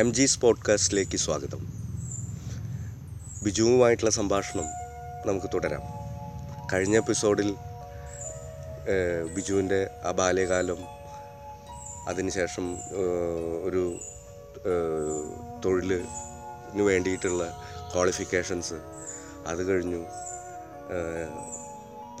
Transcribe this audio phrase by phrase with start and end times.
[0.00, 1.60] M G സ്പോഡ്കാസ്റ്റിലേക്ക് സ്വാഗതം.
[3.42, 4.66] ബിജുവുമായിട്ടുള്ള സംഭാഷണം
[5.26, 5.84] നമുക്ക് തുടരാം.
[6.72, 7.50] കഴിഞ്ഞ എപ്പിസോഡിൽ
[9.34, 10.80] ബിജുവിന്റെ ആ ബാല്യകാലം
[12.08, 12.66] അതിനുശേഷം
[13.66, 13.84] ഒരു
[15.64, 17.44] തൊഴിലിന് വേണ്ടിയിട്ടുള്ള
[17.92, 18.80] ക്വാളിഫിക്കേഷൻസ്
[19.46, 20.02] അത് കഴിഞ്ഞു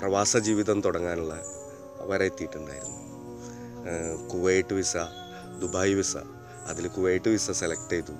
[0.00, 1.34] പ്രവാസ ജീവിതം തുടങ്ങാനുള്ള
[2.12, 3.00] വരെ എത്തിയിട്ടുണ്ടായിരുന്നു.
[4.28, 4.96] കുവൈറ്റ് വിസ
[5.60, 6.16] ദുബായ് വിസ
[6.68, 8.14] അതിൽ കുവൈറ്റ് വിസ സെലക്ട് ചെയ്തു.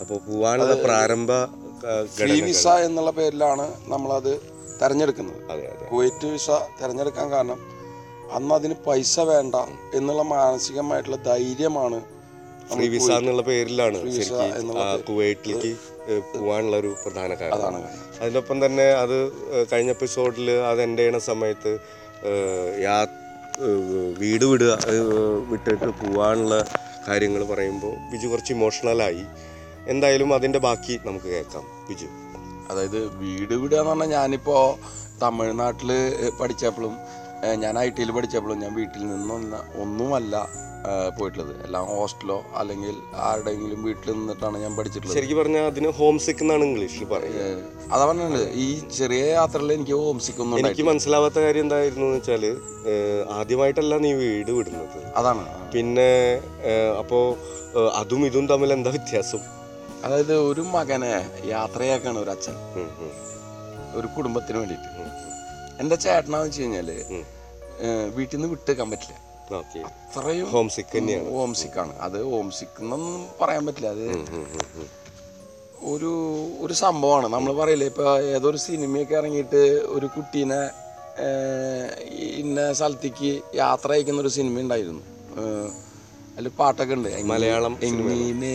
[0.00, 1.30] അപ്പോൾ പോവാനുള്ള പ്രാരംഭ
[2.48, 4.32] വിസ എന്നുള്ള പേരിലാണ് നമ്മളത്
[4.80, 5.40] തിരഞ്ഞെടുക്കുന്നത്.
[5.92, 7.60] കുവൈറ്റ് വിസ തിരഞ്ഞെടുക്കാൻ കാരണം
[8.36, 9.56] അന്ന് അതിന് പൈസ വേണ്ട
[9.98, 11.98] എന്നുള്ള മാനസികമായിട്ടുള്ള ധൈര്യമാണ്
[12.74, 13.98] ഫ്രീ വിസ എന്നുള്ള പേരിലാണ്
[15.08, 15.72] കുവൈറ്റിലേക്ക്
[16.34, 17.82] പോകാനുള്ള പോവാനുള്ള ഒരു പ്രധാന കാരണം.
[18.20, 19.16] അതിനൊപ്പം തന്നെ അത്
[19.72, 21.72] കഴിഞ്ഞ എപ്പിസോഡിൽ അത് എന്റെ ചെയ്യണ സമയത്ത്
[22.86, 22.96] യാ
[24.22, 24.72] വീട് വിടുക
[25.50, 26.56] വിട്ടിട്ട് പോവാനുള്ള
[27.08, 29.24] കാര്യങ്ങൾ പറയുമ്പോൾ ബിജു കുറച്ച് ഇമോഷണലായി
[29.86, 31.64] എന്തായാലും അതിന്റെ ബാക്കി നമുക്ക് കേൾക്കാം.
[31.88, 32.06] ബിജു.
[32.70, 34.78] അതായത് വീട് വിടുക എന്ന് പറഞ്ഞാൽ ഞാനിപ്പോൾ
[35.22, 35.90] തമിഴ്നാട്ടിൽ
[36.40, 36.94] പഠിച്ചപ്പോഴും
[37.62, 40.34] ഞാൻ ഐ ടിയിൽ പഠിച്ചപ്പോഴും ഞാൻ വീട്ടിൽ നിന്നൊന്ന ഒന്നുമല്ല
[41.16, 41.50] പോയിട്ടുള്ളത്.
[41.64, 42.94] എല്ലാം ഹോസ്റ്റലോ അല്ലെങ്കിൽ
[43.26, 45.16] ആരുടെയെങ്കിലും വീട്ടിൽ നിന്നിട്ടാണ് ഞാൻ പഠിച്ചിട്ടുള്ളത്.
[45.16, 47.60] ശരിക്കും പറഞ്ഞാൽ അതിന് ഹോം സിക്ക് എന്നാണ് ഇംഗ്ലീഷിൽ പറയുന്നത്.
[47.94, 48.42] അതാ പറഞ്ഞത്.
[48.64, 48.66] ഈ
[48.98, 52.44] ചെറിയ യാത്രയിൽ എനിക്ക് ഹോം സിക്ക് ഒന്നും എനിക്ക് മനസ്സിലാവാത്ത കാര്യം എന്തായിരുന്നു എന്ന് വെച്ചാൽ
[53.38, 54.98] ആദ്യമായിട്ടല്ല നീ വീട് വിടുന്നത്.
[55.22, 55.44] അതാണ്.
[55.74, 56.10] പിന്നെ
[57.02, 57.24] അപ്പോൾ
[57.72, 59.42] അപ്പോ അതും ഇതും തമ്മിൽ എന്താ വ്യത്യാസം?
[60.06, 61.14] അതായത് ഒരു മകനെ
[61.54, 62.56] യാത്രയാക്കാണ് ഒരു അച്ഛൻ.
[63.98, 64.90] ഒരു കുടുംബത്തിന് വേണ്ടിയിട്ട്.
[65.72, 66.88] ഉം, എന്റെ ചേട്ടനാന്ന് വെച്ച് കഴിഞ്ഞാൽ
[68.16, 69.14] വീട്ടിൽ നിന്ന് വിട്ടേക്കാൻ പറ്റില്ല.
[69.90, 71.28] അത്രയും ഹോം സിക്ക് തന്നെയാണ്.
[71.36, 73.88] ഹോം സിക്കാണ് അത് ഹോം സിക്ക് എന്നൊന്നും പറയാൻ പറ്റില്ല.
[73.96, 74.04] അത്.
[75.92, 76.10] ഒരു
[76.64, 77.26] ഒരു സംഭവമാണ്.
[77.34, 79.62] നമ്മൾ പറയില്ലേ ഇപ്പൊ ഏതൊരു സിനിമയൊക്കെ ഇറങ്ങിയിട്ട്
[79.96, 80.60] ഒരു കുട്ടീനെ
[82.42, 85.02] ഇന്ന സ്ഥലത്തേക്ക് യാത്ര അയക്കുന്ന ഒരു സിനിമ ഉണ്ടായിരുന്നു.
[86.36, 87.08] അതിൽ പാട്ടൊക്കെ ഉണ്ട്.
[87.32, 88.52] മലയാളം എങ്ങനെ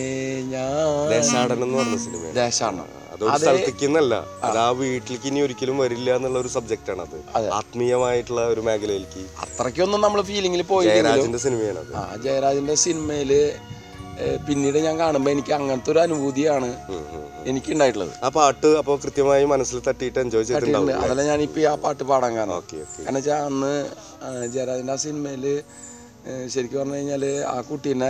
[0.53, 0.71] ഞാൻ
[1.15, 2.85] ദേശാടനം എന്ന് പറഞ്ഞ സിനിമ ദേശാണ്
[3.19, 4.15] അതൊരു സ്ഥലത്തേക്ക് എന്നല്ല
[4.47, 7.47] അത് ആ വീട്ടിലേക്ക് ഇനി ഒരിക്കലും വരില്ല എന്നുള്ള ഒരു സബ്ജക്റ്റ് ആണ് അത്.
[7.59, 9.23] ആത്മീയമായിട്ടുള്ള ഒരു മേഖലയിലേക്ക്.
[9.45, 13.31] അത്രയ്ക്കൊന്നും നമ്മൾ ഫീലിംഗിൽ പോയി ജയരാജന്റെ സിനിമയാണ് ആ ജയരാജിന്റെ സിനിമയിൽ
[14.45, 16.69] പിന്നീട് ഞാൻ കാണുമ്പോൾ എനിക്ക് അങ്ങനത്തെ ഒരു അനുഭൂതിയാണ്.
[17.45, 22.03] എനിക്ക് ഉണ്ടായിട്ടുള്ളത് ആ പാട്ട് അപ്പോൾ കൃത്യമായി മനസ്സിൽ തട്ടിയിട്ട് എൻജോയ് ചെയ്തിട്ടുണ്ടാവും അതല്ല ഞാനിപ്പോ ഈ ആ പാട്ട്
[22.09, 22.63] പാടാൻ കാരണം.
[22.97, 23.73] കാരണം വെച്ചാൽ അന്ന്
[24.53, 25.61] ജയരാജിന്റെ ആ സിനിമയിൽ ഏഹ്,
[26.53, 28.09] ശരിക്കും പറഞ്ഞു കഴിഞ്ഞാൽ ആ കുട്ടീനെ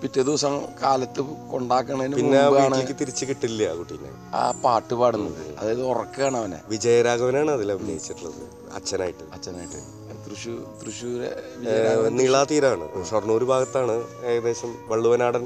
[0.00, 1.20] പിറ്റേ ദിവസം കാലത്ത്
[1.52, 4.10] കൊണ്ടാക്കണതിന് മുമ്പാണ് തിരിച്ചു കിട്ടില്ല ആ കുട്ടീനെ.
[4.34, 5.42] ആ പാട്ട് പാടുന്നത്.
[5.58, 6.58] അതായത് ഉറക്കാണ് അവനെ.
[6.68, 8.42] വിജയരാഘവനാണ് അതിൽ അഭിനയിച്ചിട്ടുള്ളത്
[8.74, 9.24] അച്ഛനായിട്ട്.
[9.32, 9.80] അച്ഛനായിട്ട്.
[10.26, 11.28] തൃശ്ശൂർ തൃശ്ശൂര്
[11.72, 12.86] ഏഹ്, നീളാതീരാണ്.
[13.10, 13.96] ഷൊർണൂർ ഭാഗത്താണ്
[14.32, 15.44] ഏകദേശം വള്ളുവനാടൻ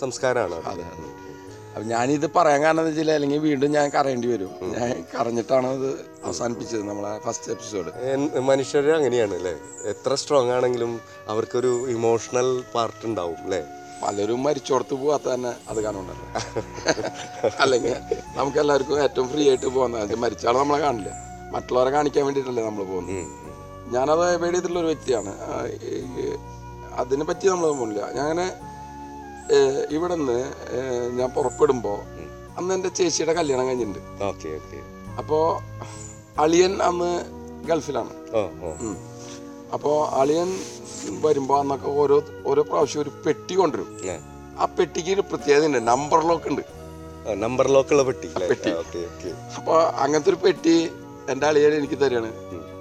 [0.00, 0.84] സംസ്കാരമാണ് അത്.
[1.76, 4.52] അതെ ഞാനിത് പറയാൻ കാരണം എന്താ വെച്ചാൽ അല്ലെങ്കിൽ വീണ്ടും ഞാൻ കരയേണ്ടി വരും.
[4.74, 5.88] ഞാൻ കരഞ്ഞിട്ടാണ് അത്
[6.26, 9.52] അവസാനിപ്പിച്ചത് നമ്മളെ ഫസ്റ്റ് എപ്പിസോഡ് മനുഷ്യർ മനുഷ്യര് അങ്ങനെയാണ് അല്ലേ?
[9.92, 10.92] എത്ര സ്ട്രോങ് ആണെങ്കിലും
[11.28, 13.60] അവർക്കൊരു ഇമോഷണൽ പാർട്ട് ഉണ്ടാവും അല്ലേ?
[14.02, 16.26] പലരും മരിച്ചോടത്ത് പോകാത്ത തന്നെ അത് കാണുന്നുണ്ടല്ലോ
[17.62, 17.94] അല്ലെങ്കിൽ
[18.38, 21.12] നമുക്ക് എല്ലാവർക്കും ഏറ്റവും ഫ്രീ ആയിട്ട് പോകുന്നത് മരിച്ചാലും നമ്മളെ കാണില്ല?
[21.54, 23.22] മറ്റുള്ളവരെ കാണിക്കാൻ വേണ്ടിയിട്ടല്ലേ നമ്മൾ പോകുന്നത്.
[23.94, 25.32] ഞാനത് അവോയ്ഡ് ചെയ്തിട്ടുള്ള ഒരു വ്യക്തിയാണ്.
[27.02, 28.46] അതിനെ പറ്റി നമ്മൾ പോകുന്നില്ല ഞാൻ അങ്ങനെ
[29.90, 30.52] ഇവിടെ നിന്ന്
[31.18, 31.98] ഞാൻ പുറപ്പെടുമ്പോൾ
[32.56, 33.98] അന്ന് എന്റെ ചേച്ചിയുടെ കല്യാണം കഴിഞ്ഞിട്ടുണ്ട്.
[35.18, 35.60] അപ്പോ അപ്പോൾ
[36.40, 37.24] അളിയൻ അന്ന്
[37.66, 38.10] ഗൾഫിലാണ്.
[39.72, 40.58] അപ്പോൾ അളിയൻ
[41.20, 43.98] വരുമ്പോൾ അന്നൊക്കെ ഓരോ ഓരോ പ്രാവശ്യം ഒരു പെട്ടി കൊണ്ടുവരും.
[44.58, 44.64] ആ.
[44.64, 45.86] പെട്ടിക്ക് ഒരു പ്രത്യേകത ഉണ്ട്.
[45.86, 46.62] നമ്പർ ലോക്ക് ഉണ്ട്.
[47.34, 48.70] നമ്പർ ലോക്കുള്ള പെട്ടി പെട്ടി.
[49.56, 50.90] അപ്പോൾ അങ്ങനത്തെ ഒരു പെട്ടി
[51.30, 52.32] എന്റെ അളിയൻ എനിക്ക് തരികയാണ്.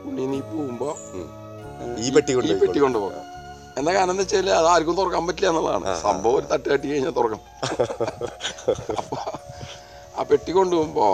[0.06, 0.96] ഉണ്ണി നീ പോകുമ്പോൾ
[1.98, 3.35] ഈ പെട്ടി ഈ പെട്ടി കൊണ്ടുപോകാം.
[3.80, 5.86] എന്താ കാരണം എന്ന് വെച്ചാൽ അത് ആർക്കും തുറക്കാൻ പറ്റില്ല എന്നുള്ളതാണ്.
[6.06, 7.42] സംഭവം ഒരു തട്ട് കട്ടി കഴിഞ്ഞാൽ തുറക്കും.
[9.02, 9.18] അപ്പൊ
[10.20, 11.08] ആ പെട്ടി കൊണ്ടുപോകുമ്പോ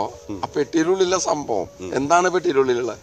[0.43, 1.67] ആ പെട്ടിയുടെ ഉള്ളിലുള്ള സംഭവം
[1.99, 2.93] എന്താണ് പെട്ടിയുടെ ഉള്ളിലുള്ള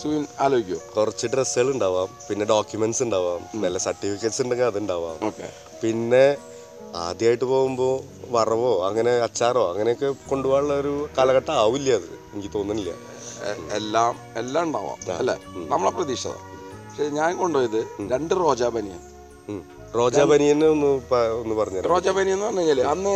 [0.00, 0.78] സുവിൻ ആലോചിക്കോ.
[0.96, 2.08] കുറച്ച് ഡ്രസ്സുകൾ ഉണ്ടാവാം.
[2.28, 3.42] പിന്നെ ഡോക്യുമെന്റ്സ് ഉണ്ടാവാം.
[3.64, 5.18] നല്ല സർട്ടിഫിക്കറ്റ്സ് ഉണ്ടെങ്കിൽ അതുണ്ടാവാം
[5.82, 6.24] പിന്നെ
[7.02, 7.94] ആദ്യമായിട്ട് പോകുമ്പോൾ
[8.36, 12.08] വറവോ അങ്ങനെ അച്ചാറോ അങ്ങനെയൊക്കെ കൊണ്ടുപോകാനുള്ള ഒരു കാലഘട്ടം ആവില്ല അത്.
[12.32, 12.92] എനിക്ക് തോന്നുന്നില്ല.
[13.78, 15.36] എല്ലാം എല്ലാം ഉണ്ടാവാം അല്ലേ?
[15.72, 16.26] നമ്മളെ പ്രതീക്ഷ.
[16.92, 19.00] പക്ഷെ ഞാൻ കൊണ്ടുപോയത് രണ്ട് റോജാ ബനിയൻ.
[19.94, 23.14] റോജാ ബനിയനെ ഒന്ന് പ- ഒന്ന് പറഞ്ഞുതരാം റോജാ ബനിയൻ എന്ന് പറഞ്ഞു കഴിഞ്ഞാൽ അന്ന്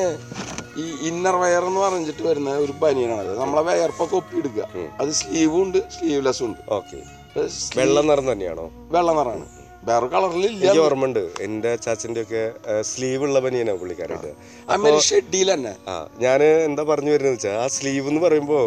[0.78, 4.68] ഈ ഇന്നർ വെയർ എന്ന് പറഞ്ഞിട്ട് വരുന്ന ഒരു ബനിയനാണ് നമ്മളെ വയർപ്പൊക്കെ ഒപ്പിയെടുക്കുക.
[5.00, 6.74] അത് സ്ലീവും ഉണ്ട് സ്ലീവ്ലെസ്സും ഉണ്ട്.
[6.74, 6.96] ഓക്കെ.
[6.96, 8.70] അത് വെള്ള നിറം തന്നെയാണോ?
[8.90, 9.46] വെള്ള നിറാണ്
[9.84, 11.30] വേറെ കളറിലില്ല എനിക്ക് ഓർമ്മയുണ്ട്.
[11.40, 12.42] എന്റെ ചാച്ചന്റെ ഒക്കെ
[12.82, 14.32] സ്ലീവ് ഉള്ള ബനിയനാ പുള്ളിക്കാരുടെ
[14.68, 15.76] അമ്മ ഷെഡിയിൽ തന്നെ.
[15.88, 18.64] ആ ഞാൻ എന്താ പറഞ്ഞു വരുന്നത് വെച്ചാൽ ആ സ്ലീവ് എന്ന് പറയുമ്പോൾ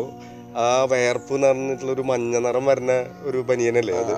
[0.65, 2.93] ആ വയർപ്പ് എന്ന് പറഞ്ഞിട്ടുള്ള ഒരു മഞ്ഞ നിറം വരുന്ന
[3.29, 4.13] ഒരു ബനിയനല്ലേ അത്?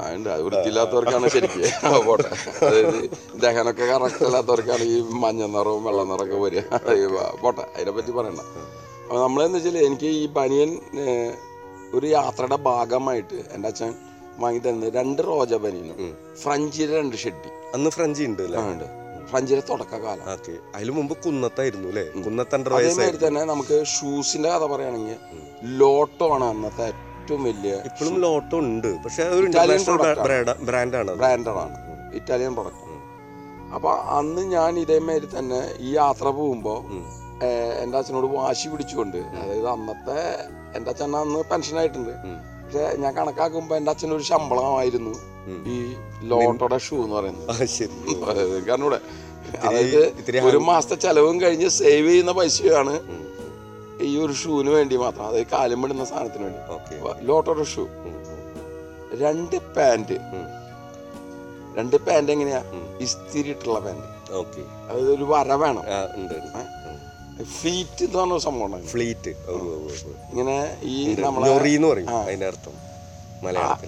[0.46, 1.64] വൃത്തിയില്ലാത്തവർക്കാണ് ശരിക്കും.
[2.08, 2.30] പോട്ടെ.
[2.66, 3.00] അതായത്
[3.44, 6.62] ദഹനമൊക്കെ കറക്റ്റ് അല്ലാത്തവർക്കാണ് ഈ മഞ്ഞ നിറവും വെള്ള നിറമൊക്കെ വരിക.
[7.44, 7.62] പോട്ടെ.
[7.76, 8.40] അതിനെ പറ്റി പറയണ്ട.
[9.04, 10.72] അപ്പൊ നമ്മളെന്ന് വെച്ചാൽ എനിക്ക് ഈ ബനിയൻ
[11.98, 13.94] ഒരു യാത്രയുടെ ഭാഗമായിട്ട് എന്റെ അച്ഛൻ
[14.40, 15.98] വാങ്ങി തന്നത് രണ്ട് റോജ ബനിയനും
[16.44, 17.52] ഫ്രഞ്ചിയുടെ രണ്ട് ഷെഡി.
[17.76, 18.88] അന്ന് ഫ്രഞ്ചി ഉണ്ട് അല്ലേ ഉണ്ട്.
[19.31, 20.25] ഫ്രഞ്ചിലെ തുടക്കകാലം.
[20.33, 20.54] ഓക്കെ.
[20.75, 22.06] അതിന് മുമ്പ് കുന്നത്തായിരുന്നു അല്ലേ?
[22.28, 25.18] കുന്നത്ത് അണ്ടർ അതേമാതിരി തന്നെ നമുക്ക് ഷൂസിന്റെ കഥ പറയുകയാണെങ്കിൽ
[25.81, 28.92] ലോട്ടോ ആണ് അന്നത്തെ ഏറ്റവും വലിയ ഇപ്പോഴും ലോട്ടോ ഉണ്ട്.
[29.06, 29.48] പക്ഷെ ഒരു
[30.69, 31.13] ബ്രാൻഡാണ്.
[31.22, 31.75] ബ്രാൻഡാണ്
[32.19, 32.88] ഇറ്റാലിയൻ പ്രൊഡക്റ്റ്
[33.75, 36.80] അപ്പൊ അന്ന് ഞാൻ ഇതേമാതിരി തന്നെ ഈ യാത്ര പോകുമ്പോൾ
[37.83, 40.18] എന്റെ അച്ഛനോട് വാശി പിടിച്ചുകൊണ്ട് അതായത് അന്നത്തെ
[40.78, 42.12] എന്റെ അച്ഛൻ അന്ന് പെൻഷനായിട്ടുണ്ട്
[42.63, 45.13] പക്ഷെ ഞാൻ കണക്കാക്കുമ്പോൾ എന്റെ അച്ഛനൊരു ശമ്പളമായിരുന്നു
[45.74, 45.78] ഈ
[46.31, 47.48] ലോട്ടോടെ ഷൂ എന്ന് പറയുന്നത്.
[48.68, 49.00] കാരണം ഇവിടെ
[49.57, 50.13] അതായത്
[50.44, 53.00] ഒരു മാസത്തെ ചെലവും കഴിഞ്ഞ് സേവ് ചെയ്യുന്ന പൈസയാണ്
[54.01, 55.27] ഈ ഒരു ഷൂവിന് വേണ്ടി മാത്രം.
[55.27, 57.25] അതായത് കാലും പെടുന്ന സാധനത്തിന് വേണ്ടി.
[57.25, 57.88] ലോട്ടോടെ ഷൂ.
[59.13, 60.18] രണ്ട് പാന്റ്.
[61.77, 62.63] രണ്ട് പാന്റ് എങ്ങനെയാ?
[63.00, 64.33] ഇസ്തിരി ഇട്ടുള്ള പാന്റ്.
[64.33, 64.62] ഓക്കെ.
[64.89, 65.83] അതായത് ഒരു വര വേണം.
[67.45, 69.30] ഫ്ലീറ്റ് എന്ന് പറഞ്ഞ സംഭവം ഫ്ലീറ്റ്.
[70.31, 71.54] ഇങ്ങനെ ഈ നമ്മളെ
[72.09, 72.91] അതിന്റെ അർത്ഥം.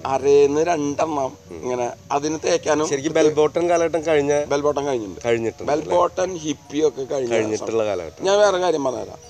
[0.06, 5.20] അരേന്ന് രണ്ടെണ്ണം ഇങ്ങനെ അതിന് തേക്കാനും ശരിക്കും ബെൽബോട്ടൻ കാലഘട്ടം കഴിഞ്ഞ ബെൽബോട്ടം കഴിഞ്ഞിട്ടുണ്ട്.
[5.26, 8.22] കഴിഞ്ഞിട്ടുണ്ട് ബെൽബോട്ടൻ ഹിപ്പി ഒക്കെ കഴിഞ്ഞ കഴിഞ്ഞിട്ടുള്ള കാലഘട്ടം.
[8.26, 9.20] ഞാൻ വേറെ കാര്യം പറഞ്ഞുതരാം.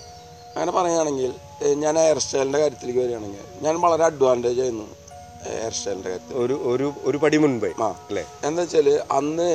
[0.50, 1.30] അങ്ങനെ പറയുകയാണെങ്കിൽ
[1.78, 4.86] ഞാൻ ഹെയർ സ്റ്റൈലിന്റെ കാര്യത്തിലേക്ക് വരികയാണെങ്കിൽ ഞാൻ വളരെ അഡ്വാന്റേജ് ആയിരുന്നു
[5.46, 6.36] ഹെയർ സ്റ്റൈലിന്റെ കാര്യത്തിൽ.
[6.42, 7.88] ഒരു ഒരു ഒരു പടി മുൻപേ ആ.
[8.08, 8.24] അല്ലേ?
[8.44, 9.48] എന്താ വെച്ചാൽ അന്ന്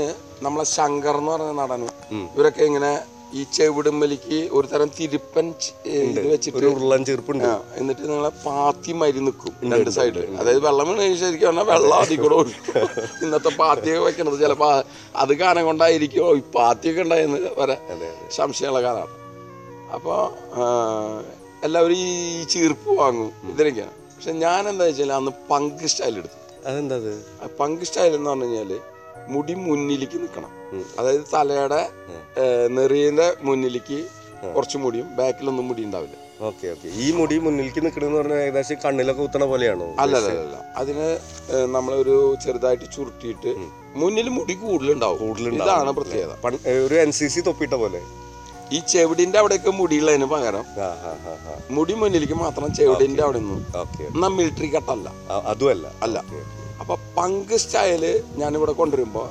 [0.44, 1.89] നമ്മളെ ശങ്കർ എന്ന് പറഞ്ഞ നടനും
[2.36, 2.92] ഇവരൊക്കെ ഇങ്ങനെ
[3.37, 5.47] ഈ ചെവിടുമ്പലിക്ക് ഒരു തരം തിരുപ്പൻ
[5.95, 7.49] ഇത് വെച്ചിട്ട് ഉരുളൻ ചെറുപ്പുണ്ട്
[7.79, 10.89] എന്നിട്ട് നിങ്ങളെ പാത്തി മരി നിൽക്കും രണ്ട് സൈഡിൽ അതായത് വെള്ളം
[11.21, 12.55] ശരിക്കും പറഞ്ഞാൽ വെള്ളം ആദ്യം കൂടെ ഒഴുകും
[13.23, 14.73] ഇന്നത്തെ പാത്തിയൊക്കെ വെക്കണത് ചിലപ്പോൾ
[15.21, 16.25] അത് കാരണം കൊണ്ടായിരിക്കും.
[16.39, 17.77] ഈ പാത്തിയൊക്കെ ഉണ്ടായെന്ന് വരെ
[18.39, 19.15] സംശയമുള്ള കാലമാണ്.
[19.95, 20.19] അപ്പോൾ
[21.67, 23.95] എല്ലാവരും ഈ ചീർപ്പ് വാങ്ങും ഇതിനൊക്കെയാണ്.
[24.15, 26.37] പക്ഷെ ഞാൻ എന്താ വെച്ചാൽ അന്ന് പങ്ക് സ്റ്റൈൽ എടുത്തു.
[26.67, 26.97] അതെന്താ
[27.59, 28.71] പങ്ക് സ്റ്റൈൽ എന്ന് പറഞ്ഞു കഴിഞ്ഞാൽ
[29.33, 30.51] മുടി മുന്നിലേക്ക് നിൽക്കണം
[30.99, 31.81] അതായത് തലയുടെ
[32.77, 33.99] നെറിയുടെ മുന്നിലേക്ക്
[34.55, 36.17] കുറച്ച് മുടിയും ബാക്കിലൊന്നും മുടി ഉണ്ടാവില്ല.
[36.49, 36.89] Okay okay.
[37.05, 41.07] ഈ മുടി മുന്നിലേക്ക് നിൽക്കണമെന്ന് പറഞ്ഞാൽ ഏകദേശം കണ്ണിലൊക്കെ കുത്തണ പോലെയാണോ അല്ല അല്ല അല്ല, അതിന്
[41.75, 43.51] നമ്മളൊരു ചെറുതായിട്ട് ചുരുട്ടിയിട്ട്
[44.01, 45.19] മുന്നിൽ മുടി കൂടുതലുണ്ടാവും.
[45.23, 45.67] കൂടുതലുണ്ടാവും.
[45.69, 46.33] ഇതാണ് പ്രത്യേകത.
[46.85, 48.01] ഒരു എൻ സി സി തൊപ്പിട്ട പോലെ.
[48.77, 50.65] ഈ ചെവിടിന്റെ അവിടെയൊക്കെ മുടിയുള്ളതിന് പകരം
[51.77, 53.61] മുടി മുന്നിലേക്ക് മാത്രം ചെവിടിന്റെ അവിടെ നിന്നും.
[54.09, 55.07] എന്നാ മിലിറ്ററി കട്ടല്ല
[55.53, 55.87] അതുമല്ല.
[56.07, 56.17] അല്ല.
[56.81, 58.03] അപ്പൊ പങ്ക് സ്റ്റൈൽ
[58.41, 59.23] ഞാനിവിടെ കൊണ്ടുവരുമ്പോ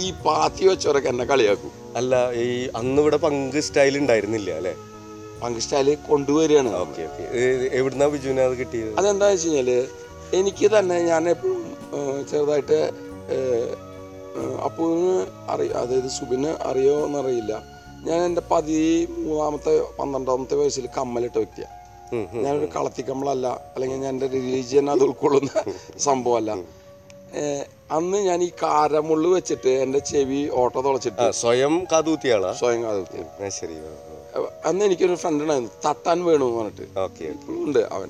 [0.00, 1.72] ഈ പാത്തി വെച്ചവരൊക്കെ എന്നെ കളിയാക്കും.
[1.98, 2.14] അല്ല
[2.44, 2.46] ഈ
[2.78, 4.74] അന്ന് ഇവിടെ പങ്ക് സ്റ്റൈൽ ഉണ്ടായിരുന്നില്ല അല്ലെ?
[5.42, 6.70] പങ്ക് സ്റ്റൈൽ കൊണ്ടുവരികയാണ്.
[6.84, 7.24] Okay okay.
[7.78, 8.90] എവിടുന്നാ ബിജുവിനെ അത് കിട്ടിയത്?
[9.00, 9.70] അതെന്താ വെച്ച് കഴിഞ്ഞാൽ
[10.38, 11.62] എനിക്ക് തന്നെ ഞാൻ എപ്പോഴും
[12.30, 12.78] ചെറുതായിട്ട്
[14.66, 15.14] അപ്പുവിന്
[15.52, 17.54] അറിയ അതായത് സുബിന് അറിയോ എന്നറിയില്ല.
[18.08, 21.74] ഞാൻ എന്റെ പതിമൂന്നാമത്തെ പന്ത്രണ്ടാമത്തെ വയസ്സിൽ കമ്മലിട്ട വ്യക്തിയാണ്.
[22.32, 25.64] ഞാനൊരു കളത്തിക്കമ്പളല്ല അല്ലെങ്കിൽ ഞാൻ എന്റെ റിലീജിയൻ അത് ഉൾക്കൊള്ളുന്ന
[25.98, 26.50] സംഭവമല്ല.
[27.90, 33.76] അന്ന് ഞാൻ ഈ കാരമുള്ളു വെച്ചിട്ട് എന്റെ ചെവി ഓട്ടോ തുളച്ചിട്ട് സ്വയം കാതൂത്തിയ സ്വയം കാതുത്തി ആ, ശരി.
[34.64, 35.70] അന്ന് എനിക്കൊരു ഫ്രണ്ട് ഉണ്ടായിരുന്നു.
[35.86, 37.48] തട്ടാൻ വേണു എന്ന് പറഞ്ഞിട്ട്.
[37.48, 38.08] ഉണ്ട് അവൻ.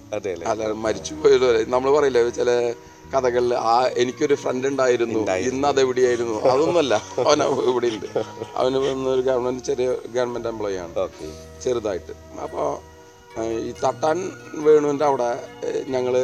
[0.50, 0.66] അല്ല?
[0.72, 2.74] മരിച്ചു പോയത് നമ്മൾ പറയില്ലേ ചില
[3.14, 5.20] കഥകളിൽ ആ എനിക്കൊരു ഫ്രണ്ട് ഉണ്ടായിരുന്നു.
[5.50, 6.94] ഇന്ന് അതെവിടെയായിരുന്നു അതൊന്നുമല്ല.
[7.18, 8.06] അവൻ ഇവിടെ ഉണ്ട്
[8.56, 8.76] അവന്
[9.14, 10.94] ഒരു ഗവൺമെന്റ് ചെറിയ ഗവൺമെന്റ് എംപ്ലോയി ആണ്.
[11.64, 12.12] ചെറുതായിട്ട്.
[12.42, 12.93] അപ്പോൾ
[13.68, 14.18] ഈ തട്ടാൻ
[14.66, 15.30] വേണുവിന്റെ അവിടെ
[15.94, 16.14] ഞങ്ങൾ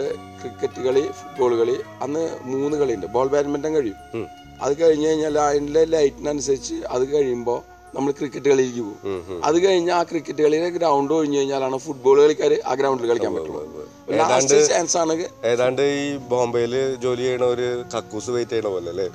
[0.40, 1.74] ക്രിക്കറ്റ് കളി ഫുട്ബോൾ കളി
[2.04, 3.06] അന്ന് മൂന്ന് കളിയുണ്ട്.
[3.14, 3.98] ബോൾ ബാഡ്മിന്റൺ കഴിയും.
[4.64, 7.60] അത് കഴിഞ്ഞ് കഴിഞ്ഞാൽ അതിന്റെ ലൈറ്റിനനുസരിച്ച് അത് കഴിയുമ്പോൾ
[7.94, 9.40] നമ്മൾ ക്രിക്കറ്റ് കളിയിലേക്ക് പോകും.
[9.46, 13.62] അത് കഴിഞ്ഞ് ആ ക്രിക്കറ്റ് കളിയിലെ ഗ്രൗണ്ട് ഒഴിഞ്ഞു കഴിഞ്ഞാലാണ് ഫുട്ബോൾ കളിക്കാർ ആ ഗ്രൗണ്ടിൽ കളിക്കാൻ പറ്റുള്ളൂ.
[14.18, 15.14] ലാസ്റ്റ് ചാൻസ് ആണ്.
[15.52, 16.74] ഏതാണ്ട് ഈ ബോംബെയിൽ
[17.04, 19.06] ജോലി ചെയ്യണ ഒരു കക്കൂസ് വെയിറ്റ് ചെയ്യണ പോലെ അല്ലേ?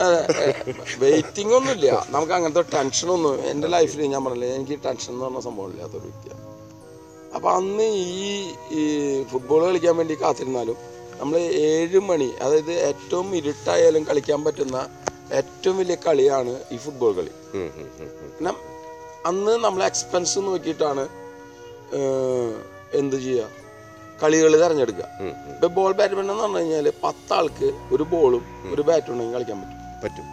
[1.03, 1.91] വെയിറ്റിംഗ് ഒന്നുമില്ല.
[2.15, 6.41] നമുക്ക് അങ്ങനത്തെ ടെൻഷനൊന്നും എന്റെ ലൈഫിൽ ഞാൻ പറഞ്ഞില്ല എനിക്ക് ടെൻഷൻ എന്ന് പറഞ്ഞ സംഭവം ഇല്ലാത്തൊരു വ്യക്തിയാണ്.
[7.35, 10.77] അപ്പം അന്ന് ഈ ഫുട്ബോൾ കളിക്കാൻ വേണ്ടി കാത്തിരുന്നാലും
[11.19, 14.77] നമ്മൾ ഏഴ് മണി അതായത് ഏറ്റവും ഇരുട്ടായാലും കളിക്കാൻ പറ്റുന്ന
[15.33, 17.33] ഏറ്റവും വലിയ കളിയാണ് ഈ ഫുട്ബോൾ കളി.
[19.25, 21.07] അന്ന് നമ്മൾ എക്സ്പെൻസ് നോക്കിയിട്ടാണ്
[22.93, 23.47] എന്ത് ചെയ്യുക
[24.23, 25.07] കളികൾ തിരഞ്ഞെടുക്കുക.
[25.53, 29.81] ഇപ്പൊ ബോൾ ബാഡ്മിന്റൺ എന്ന് പറഞ്ഞു കഴിഞ്ഞാൽ പത്താൾക്ക് ഒരു ബോളും ഒരു ബാറ്റും ഉണ്ടെങ്കിൽ കളിക്കാൻ പറ്റും.
[30.03, 30.25] പറ്റും.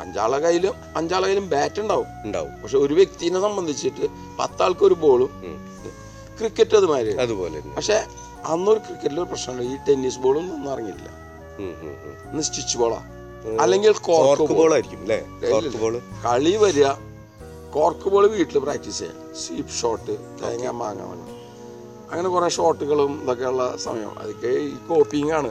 [0.00, 2.06] അഞ്ചാളെ കയ്യിലും അഞ്ചാളെ കയ്യിലും ബാറ്റ് ഉണ്ടാവും.
[2.24, 2.52] ഉണ്ടാവും.
[2.62, 4.06] പക്ഷെ ഒരു വ്യക്തിനെ സംബന്ധിച്ചിട്ട്
[4.38, 5.30] പത്താൾക്ക് ഒരു ബോളും.
[6.40, 7.12] ക്രിക്കറ്റ് അതുമാതിരി.
[7.24, 7.96] അതുപോലെ പക്ഷെ
[8.52, 9.64] അന്നൊരു ക്രിക്കറ്റിൽ ഒരു പ്രശ്നമുണ്ട്.
[9.72, 11.08] ഈ ടെന്നീസ് ബോളും ഒന്നും ഇറങ്ങിയില്ല.
[12.30, 13.00] ഇന്ന് സ്റ്റിച്ച് ബോളാ
[13.62, 15.02] അല്ലെങ്കിൽ കോർക്ക് ബോൾ ആയിരിക്കും
[16.24, 16.88] കളി വരിക
[17.74, 19.18] കോർക്ക് ബോൾ വീട്ടിൽ പ്രാക്ടീസ് ചെയ്യാം.
[19.42, 21.28] സ്വീപ്പ് ഷോട്ട് തേങ്ങ മാങ്ങ വേണം
[22.10, 24.12] അങ്ങനെ കുറെ ഷോട്ടുകളും ഇതൊക്കെയുള്ള സമയം.
[24.20, 25.50] അതൊക്കെ ഈ കോപ്പിങ് ആണ്.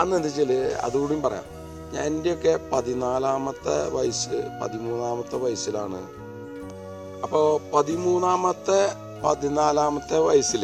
[0.00, 0.52] അന്ന് എന്താ വെച്ചാൽ
[0.86, 1.46] അതുകൂടിയും പറയാം.
[1.94, 6.00] ഞാൻ എന്റെയൊക്കെ പതിനാലാമത്തെ വയസ്സ് പതിമൂന്നാമത്തെ വയസ്സിലാണ്.
[7.24, 8.80] അപ്പോൾ പതിമൂന്നാമത്തെ
[9.24, 10.62] പതിനാലാമത്തെ വയസ്സിൽ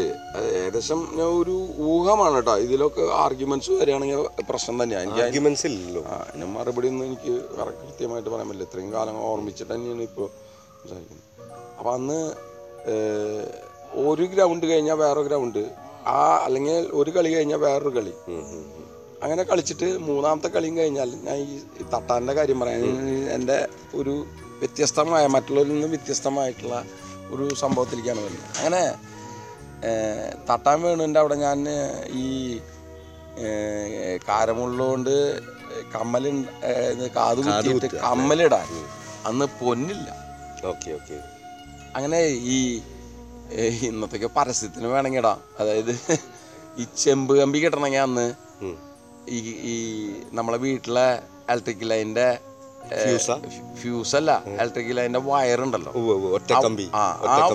[0.61, 1.55] ഏകദേശം ഞാൻ ഒരു
[1.93, 2.55] ഊഹമാണ് കേട്ടോ.
[2.67, 6.03] ഇതിലൊക്കെ ആർഗ്യുമെന്റ്സ് വരികയാണെങ്കിൽ പ്രശ്നം തന്നെയാണ് എനിക്ക് ആർഗ്യുമെന്റ്സ് ഇല്ലല്ലോ.
[6.09, 7.33] ഞാൻ അതിന് മറുപടി ഒന്നും എനിക്ക്
[7.83, 8.69] കൃത്യമായിട്ട് പറയാൻ പറ്റില്ല.
[8.69, 10.29] ഇത്രയും കാലം ഓർമ്മിച്ചിട്ട് തന്നെയാണ് ഇപ്പോൾ
[10.83, 11.25] സംസാരിക്കുന്നത്.
[11.79, 12.21] അപ്പം അന്ന്
[14.09, 15.63] ഒരു ഗ്രൗണ്ട് കഴിഞ്ഞാൽ വേറെ ഗ്രൗണ്ട്.
[16.17, 18.13] ആ അല്ലെങ്കിൽ ഒരു കളി കഴിഞ്ഞാൽ വേറൊരു കളി.
[19.23, 21.57] അങ്ങനെ കളിച്ചിട്ട് മൂന്നാമത്തെ കളിയും കഴിഞ്ഞാൽ ഞാൻ ഈ
[21.95, 22.83] തട്ടാന്റെ കാര്യം പറയാൻ
[23.37, 23.57] എന്റെ
[23.95, 24.15] ഒരു
[24.61, 26.77] വ്യത്യസ്തമായ മറ്റുള്ളവരിൽ നിന്ന് വ്യത്യസ്തമായിട്ടുള്ള
[27.35, 28.51] ഒരു സംഭവത്തിലേക്കാണ് വരുന്നത്.
[28.61, 28.83] അങ്ങനെ
[30.49, 31.59] തട്ടാൻ വേണുവിന്റെ അവിടെ ഞാൻ
[32.23, 32.27] ഈ
[34.29, 35.15] കാരമുള്ളതുകൊണ്ട്
[35.95, 36.25] കമ്മൽ
[37.17, 38.69] കാത് കുത്തിയിട്ട് കമ്മലിടാൻ.
[39.29, 40.09] അന്ന് പൊന്നില്ല.
[40.71, 41.19] Okay okay.
[41.97, 42.21] അങ്ങനെ
[42.55, 42.59] ഈ
[43.89, 45.95] ഇന്നത്തേക്ക് പരസ്യത്തിന് വേണമെങ്കിൽ ഇടാം അതായത്
[46.81, 48.27] ഈ ചെമ്പ് കമ്പി കിട്ടണമെങ്കിൽ അന്ന്
[49.37, 49.39] ഈ
[49.73, 49.77] ഈ
[50.39, 51.09] നമ്മളെ വീട്ടിലെ
[51.53, 52.29] ഇലക്ട്രിക് ലൈനിന്റെ
[52.95, 53.35] ഫ്യൂസാ?
[54.19, 55.93] അല്ല ഇലക്ട്രിക്കൽ അതിന്റെ വയർ ഉണ്ടല്ലോ
[56.95, 57.05] ആ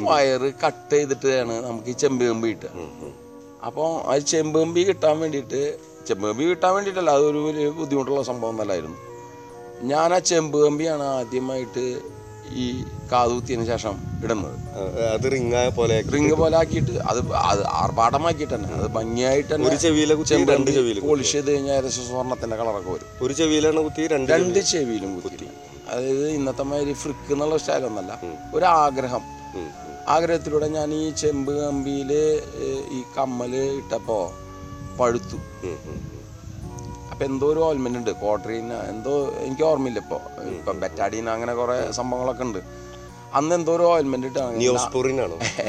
[0.09, 2.71] വയർ കട്ട് ചെയ്തിട്ടാണ് നമുക്ക് ഈ ചെമ്പ് കമ്പി കിട്ടുക.
[3.63, 5.61] അപ്പോൾ ആ ചെമ്പ് കമ്പി കിട്ടാൻ വേണ്ടിയിട്ട്
[6.07, 8.99] ചെമ്പ് കമ്പി കിട്ടാൻ വേണ്ടിയിട്ടല്ല അതൊരു വലിയ ബുദ്ധിമുട്ടുള്ള സംഭവം നല്ലായിരുന്നു
[9.83, 11.85] ഞാൻ ആ ചെമ്പ് കമ്പിയാണ് ആദ്യമായിട്ട്
[12.61, 12.65] ഈ
[13.11, 13.95] കാതുകുത്തിയതിന് ശേഷം
[14.25, 14.55] ഇടുന്നത്.
[15.15, 17.19] അത് റിങ് പോലെ റിങ് പോലെ ആക്കിയിട്ട് അത്
[17.51, 18.69] അത് ആർഭാടമാക്കിയിട്ട് തന്നെ.
[18.77, 23.09] അത് ഭംഗിയായിട്ട് തന്നെ ഒരു ചെവിയിലെ കുത്തി രണ്ട് ചെവിയിൽ പോളിഷ് ചെയ്ത് കഴിഞ്ഞാൽ ഏകദേശം സ്വർണത്തിന്റെ കളറൊക്കെ വരും.
[23.25, 25.47] ഒരു ചെവിയിലാണ് കുത്തി രണ്ട് രണ്ട് ചെവിയിലും കുത്തി.
[25.93, 28.11] അതായത് ഇന്നത്തെ മാതിരി ഫ്രിക്ക് എന്നുള്ള സ്റ്റൈലൊന്നല്ല
[28.57, 29.23] ഒരു ആഗ്രഹം.
[30.15, 32.11] ആഗ്രഹത്തിലൂടെ ഞാൻ ഈ ചെമ്പ് കമ്പിയിൽ
[32.97, 34.23] ഈ കമ്മൽ ഇട്ടപ്പോൾ
[34.99, 35.37] പഴുത്തു.
[37.11, 38.11] അപ്പം എന്തോ ഒരു ഓയിൽമെന്റ് ഉണ്ട്.
[38.21, 39.13] കോട്ടറിന് എന്തോ
[39.47, 40.21] എനിക്ക് ഓർമ്മയില്ല ഇപ്പോൾ
[40.53, 42.61] ഇപ്പം ബെറ്റാഡീന അങ്ങനെ കുറേ സംഭവങ്ങളൊക്കെ ഉണ്ട്.
[43.37, 44.63] അന്ന് എന്തോ ഒരു ഓയിൽമെന്റ് ഇട്ടാണ്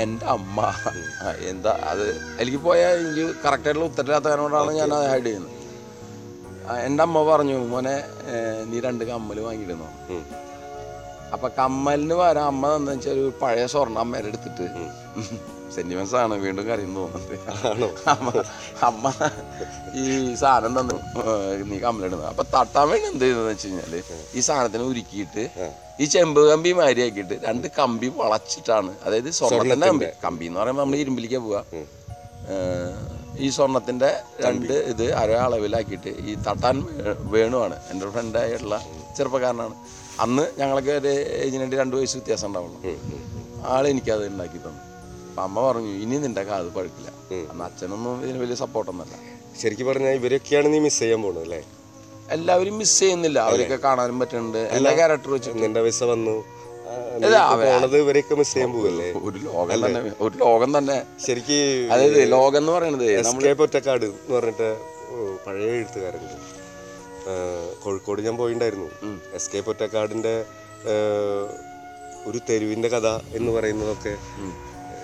[0.05, 0.59] എന്റെ അമ്മ.
[1.53, 2.07] എന്താ അത്
[2.43, 5.53] എനിക്ക് പോയാൽ എനിക്ക് കറക്റ്റായിട്ടുള്ള ഉത്തരവാദിത്തത്തിനോടാണ് ഞാൻ അത് ഹൈഡ് ചെയ്യുന്നത്.
[6.89, 7.97] എന്റെ അമ്മ പറഞ്ഞു മോനെ
[8.71, 9.89] നീ രണ്ട് കമ്മൽ വാങ്ങിയിടുന്നു?
[10.07, 10.43] അപ്പം
[11.35, 14.67] അപ്പൊ കമ്മലിന് പകരം അമ്മ എന്താ വെച്ചാൽ ഒരു പഴയ സ്വർണ അമ്മേരെ എടുത്തിട്ട്
[15.77, 18.45] സെന്റിമെന്റ്സ് ആണ് വീണ്ടും കരയുന്നു തോന്നുന്നത്.
[18.89, 19.13] അമ്മ
[20.03, 20.97] ഈ സാധനം തന്നു
[21.71, 23.95] നീ കമ്മലിടുന്നത് അപ്പൊ തട്ടാൻ വേണ്ടി എന്ത് ചെയ്തെന്ന് വെച്ച് കഴിഞ്ഞാൽ
[24.35, 25.45] ഈ സാധനത്തിനെ ഉരുക്കിയിട്ട്
[26.03, 28.93] ഈ ചെമ്പ് കമ്പി മാരിയാക്കിയിട്ട് രണ്ട് കമ്പി വളച്ചിട്ടാണ്.
[29.05, 30.07] അതായത് സ്വർണത്തിന്റെ കമ്പി.
[30.25, 31.59] കമ്പി എന്ന് പറയുമ്പോൾ നമ്മൾ ഇരുമ്പിലേക്ക് പോവുക
[33.45, 34.11] ഈ സ്വർണത്തിന്റെ
[34.47, 36.77] രണ്ട് ഇത് അര അളവിലാക്കിയിട്ട് ഈ തട്ടാൻ
[37.35, 37.77] വേണുവാണ്.
[37.93, 38.77] എന്റെ ഫ്രണ്ടായിട്ടുള്ള
[39.17, 39.75] ചെറുപ്പക്കാരനാണ്.
[40.25, 41.13] അന്ന് ഞങ്ങളൊക്കെ ഒരു
[41.45, 42.79] ഏജിനായിട്ട് രണ്ട് വയസ്സ് വ്യത്യാസം ഉണ്ടാവുള്ളൂ.
[43.75, 44.83] ആൾ എനിക്കത് ഉണ്ടാക്കി തന്നു.
[45.35, 47.09] അപ്പം അമ്മ പറഞ്ഞു ഇനി നിന്റെ കാത് പഴുക്കില്ല.
[47.53, 49.15] അന്ന് അച്ഛനൊന്നും ഇതിന് വലിയ സപ്പോർട്ടൊന്നുമല്ല
[49.61, 51.59] ശരിക്കും പറഞ്ഞാൽ ഇവരൊക്കെയാണ് നീ മിസ് ചെയ്യാൻ പോകുന്നത് അല്ലേ?
[52.35, 53.39] എല്ലാവരും മിസ് ചെയ്യുന്നില്ല.
[53.49, 54.61] അവരൊക്കെ കാണാനും പറ്റുന്നുണ്ട്.
[54.77, 56.35] എല്ലാ ക്യാരക്ടർ വെച്ച് നിന്റെ പൈസ വന്നു.
[58.03, 59.09] ഇവരൊക്കെ മിസ് ചെയ്യാൻ പോവല്ലേ?
[59.29, 60.99] ഒരു ലോകം തന്നെ ഒരു ലോകം തന്നെ.
[61.25, 61.59] ശരിക്ക്
[61.95, 64.69] അതായത് ലോകം എന്ന് പറയുന്നത് നമ്മളെ പൊറ്റക്കാട് എന്ന് പറഞ്ഞിട്ട്
[65.47, 66.37] പഴയ എഴുത്തുകാരുണ്ട്
[67.83, 68.89] കോഴിക്കോട് ഞാൻ പോയിണ്ടായിരുന്നു.
[69.39, 70.37] എസ് കെ പൊറ്റക്കാടിന്റെ
[72.31, 73.09] ഒരു തെരുവിന്റെ കഥ
[73.41, 74.15] എന്ന് പറയുന്നതൊക്കെ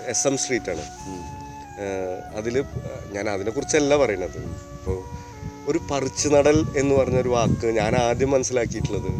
[0.07, 0.85] എസ് എം സ്ട്രീറ്റ് ആണ്
[2.35, 2.63] അതിൽ
[3.11, 4.39] ഞാൻ അതിനെക്കുറിച്ചല്ല പറയുന്നത്
[4.75, 4.97] ഇപ്പോൾ
[5.67, 9.11] ഒരു പറിച്ചു നടൽ എന്ന് പറഞ്ഞൊരു വാക്ക് ഞാൻ ആദ്യം മനസ്സിലാക്കിയിട്ടുള്ളത്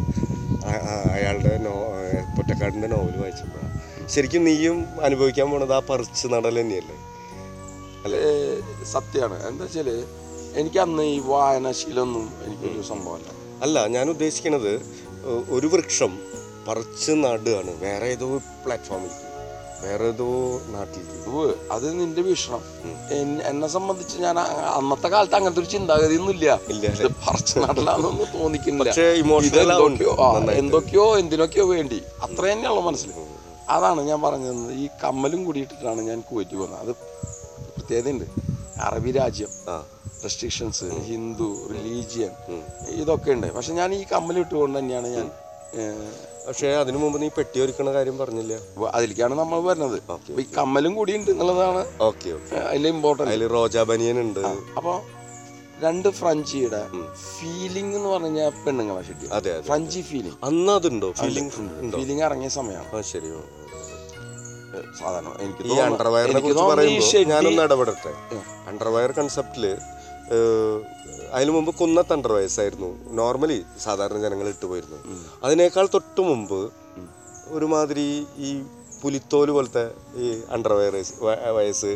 [1.14, 1.74] അയാളുടെ നോ
[2.36, 3.70] പൊറ്റക്കാടിന്റെ നോവൽ വായിച്ചപ്പോഴാണ്
[4.08, 6.96] ശരിക്കും നീയും അനുഭവിക്കാൻ പോണത് ആ പറിച്ചു നടൽ തന്നെയല്ലേ?
[8.92, 9.88] സത്യമാണ് എന്താ വെച്ചാൽ
[10.60, 13.28] എനിക്ക് അന്ന് ഈ വായനാശീലമൊന്നും എനിക്കൊരു സംഭവമല്ല.
[13.62, 14.72] അല്ല ഞാൻ ഉദ്ദേശിക്കുന്നത്
[15.50, 16.12] ഒരു വൃക്ഷം
[16.68, 17.72] പറിച്ച് നടുകയാണ്.
[17.84, 18.26] വേറെ ഏതോ
[18.64, 19.31] പ്ലാറ്റ്ഫോമിലേക്ക്
[19.82, 20.28] വേറെ ഏതോ
[20.74, 22.62] നാട്ടിലേക്ക് അത് നിന്റെ വീക്ഷണം
[23.50, 24.36] എന്നെ സംബന്ധിച്ച് ഞാൻ
[24.78, 28.90] അന്നത്തെ കാലത്ത് അങ്ങനത്തെ ഒരു ചിന്താഗതി ഒന്നും ഇല്ല ഇത് പറിച്ചു നടലാന്നൊന്നും തോന്നിക്കുന്നില്ല.
[30.62, 31.98] എന്തൊക്കെയോ എന്തിനൊക്കെയോ വേണ്ടി.
[32.26, 33.10] അത്ര തന്നെയുള്ള മനസ്സിൽ.
[33.76, 34.72] അതാണ് ഞാൻ പറഞ്ഞത്.
[34.82, 36.80] ഈ കമ്മലും കൂടിയിട്ടിട്ടാണ് ഞാൻ കുവൈറ്റ് പോകുന്നത്.
[36.84, 36.92] അത്
[37.74, 38.26] പ്രത്യേകതയുണ്ട്.
[38.86, 39.52] അറബി രാജ്യം
[40.24, 42.32] റെസ്ട്രിക്ഷൻസ് ഹിന്ദു റിലീജിയൻ
[43.02, 43.48] ഇതൊക്കെ ഉണ്ട്.
[43.56, 45.26] പക്ഷെ ഞാൻ ഈ കമ്മലിട്ടുകൊണ്ട് തന്നെയാണ് ഞാൻ
[46.46, 48.54] പക്ഷേ അതിനു മുമ്പ് നീ പെട്ടി ഒരുക്കണ കാര്യം പറഞ്ഞില്ല?
[48.96, 49.96] അതിലേക്കാണ് നമ്മൾ വരുന്നത്.
[50.40, 52.30] ഈ കമ്മലും കൂടി ഉണ്ട് എന്നുള്ളതാണ് ഓക്കെ
[52.70, 54.40] അതിൽ ഇമ്പോർട്ടന്റ് അതിൽ റോജാ ബനിയൻ ഉണ്ട്
[54.78, 54.96] അപ്പോൾ
[55.84, 56.80] രണ്ട് ഫ്രഞ്ചിയുടെ
[57.30, 61.08] ഫീലിംഗ് എന്ന് പറഞ്ഞാൽ പെണ്ണുങ്ങൾ ശരി അതെ ഫ്രഞ്ചി ഫീലിംഗ് അന്ന് അതുണ്ടോ?
[61.22, 61.52] ഫീലിംഗ്
[61.96, 63.02] ഫീലിംഗ് ഇറങ്ങിയ സമയമാണ്.
[63.12, 63.30] ശരി
[64.98, 68.12] സാധാരണ എനിക്ക് ഈ അണ്ടർവയറിനെ കുറിച്ച് പറയുമ്പോൾ ഞാനൊന്ന് ഇടപെടട്ടെ.
[68.70, 69.64] അണ്ടർവയർ കൺസെപ്റ്റിൽ
[71.32, 74.98] അതിനു മുമ്പ് കുന്നത്ത് അണ്ടർവയർസ് ആയിരുന്നു നോർമലി സാധാരണ ജനങ്ങൾ ഇട്ട് പോയിരുന്നു.
[75.44, 76.60] അതിനേക്കാൾ തൊട്ട് മുമ്പ്
[77.48, 78.06] ഒരുമാതിരി
[78.38, 78.50] ഈ
[79.02, 79.82] പുലിത്തോൽ പോലത്തെ
[80.16, 80.94] ഈ അണ്ടർ അണ്ടർവയർ
[81.56, 81.90] വയസ്സ്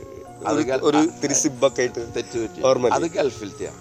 [0.88, 2.02] ഒരു- തിരിസിബൊക്കെ ആയിട്ട്
[2.66, 3.04] ഓർമ്മ അത്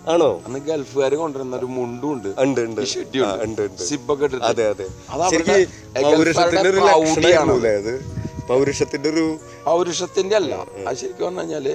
[0.08, 0.30] ആണോ?
[0.46, 2.30] അന്ന് ഗൾഫുകാർ കൊണ്ടുവരുന്ന ഒരു മുണ്ടും ഉണ്ട്.
[2.44, 2.82] ഉണ്ട് ഉണ്ട്.
[3.44, 3.62] ഉണ്ട്.
[3.64, 4.88] ഉണ്ട് സിബൊക്കെ അതെ അതെ.
[6.06, 6.82] പൗരുഷത്തിന്റെ ഒരു
[8.50, 9.26] പൗരുഷത്തിന്റെ ഒരു
[9.66, 10.54] പൗരുഷത്തിന്റെ അല്ല.
[10.88, 11.68] അത് ശരിക്കും പറഞ്ഞു കഴിഞ്ഞാൽ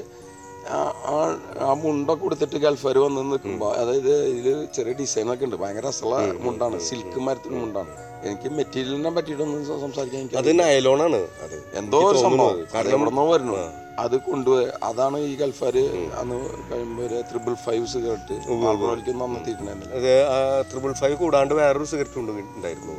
[0.69, 5.57] ആ- മുണ്ട കൊടുത്തിട്ട് ഗൾഫുകാർ വന്ന് നിൽക്കുമ്പോ അതായത് ഇതിൽ ചെറിയ ഡിസൈനൊക്കെ ഉണ്ട്.
[5.57, 6.81] ഭയങ്കര രസമുള്ള മുണ്ടാണ്.
[6.81, 7.89] സിൽക്ക് മരത്തിന് മുണ്ടാണ്.
[8.25, 11.17] എനിക്ക് മെറ്റീരിയലിനെ പറ്റിയിട്ടൊന്നും സംസാരിക്കാൻ അത് നൈലോണാണ്.
[11.17, 12.59] അത് എന്തോ ഒരു സംഭവം.
[12.93, 13.81] എവിടെന്നോ വരുന്നു.
[13.99, 16.35] അത് കൊണ്ടുപോയി അതാണ് ഈ ഗൾഫാര് അന്ന്
[16.73, 20.31] കഴിയുമ്പോൾ ഒരു ത്രിബിൾ ഫൈവ് സിഗരറ്റ് മാർബോളിക്കൊന്നും അന്ന് തീരുന്നില്ല അത്
[20.71, 22.93] ട്രിപ്പിൾ ഫൈവ് കൂടാണ്ട് വേറൊരു സിഗരറ്റ് ഉണ്ട് ഉണ്ടായിരുന്നു.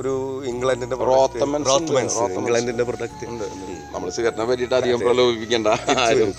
[0.00, 0.12] ഒരു
[0.50, 0.96] ഇംഗ്ലണ്ടിന്റെ.
[2.40, 3.26] ഇംഗ്ലണ്ടിന്റെ പ്രൊഡക്റ്റ്
[3.94, 5.68] നമ്മൾ സിഗരറ്റിനെ പറ്റിയിട്ട് അധികം പ്രലോഭിപ്പിക്കണ്ട.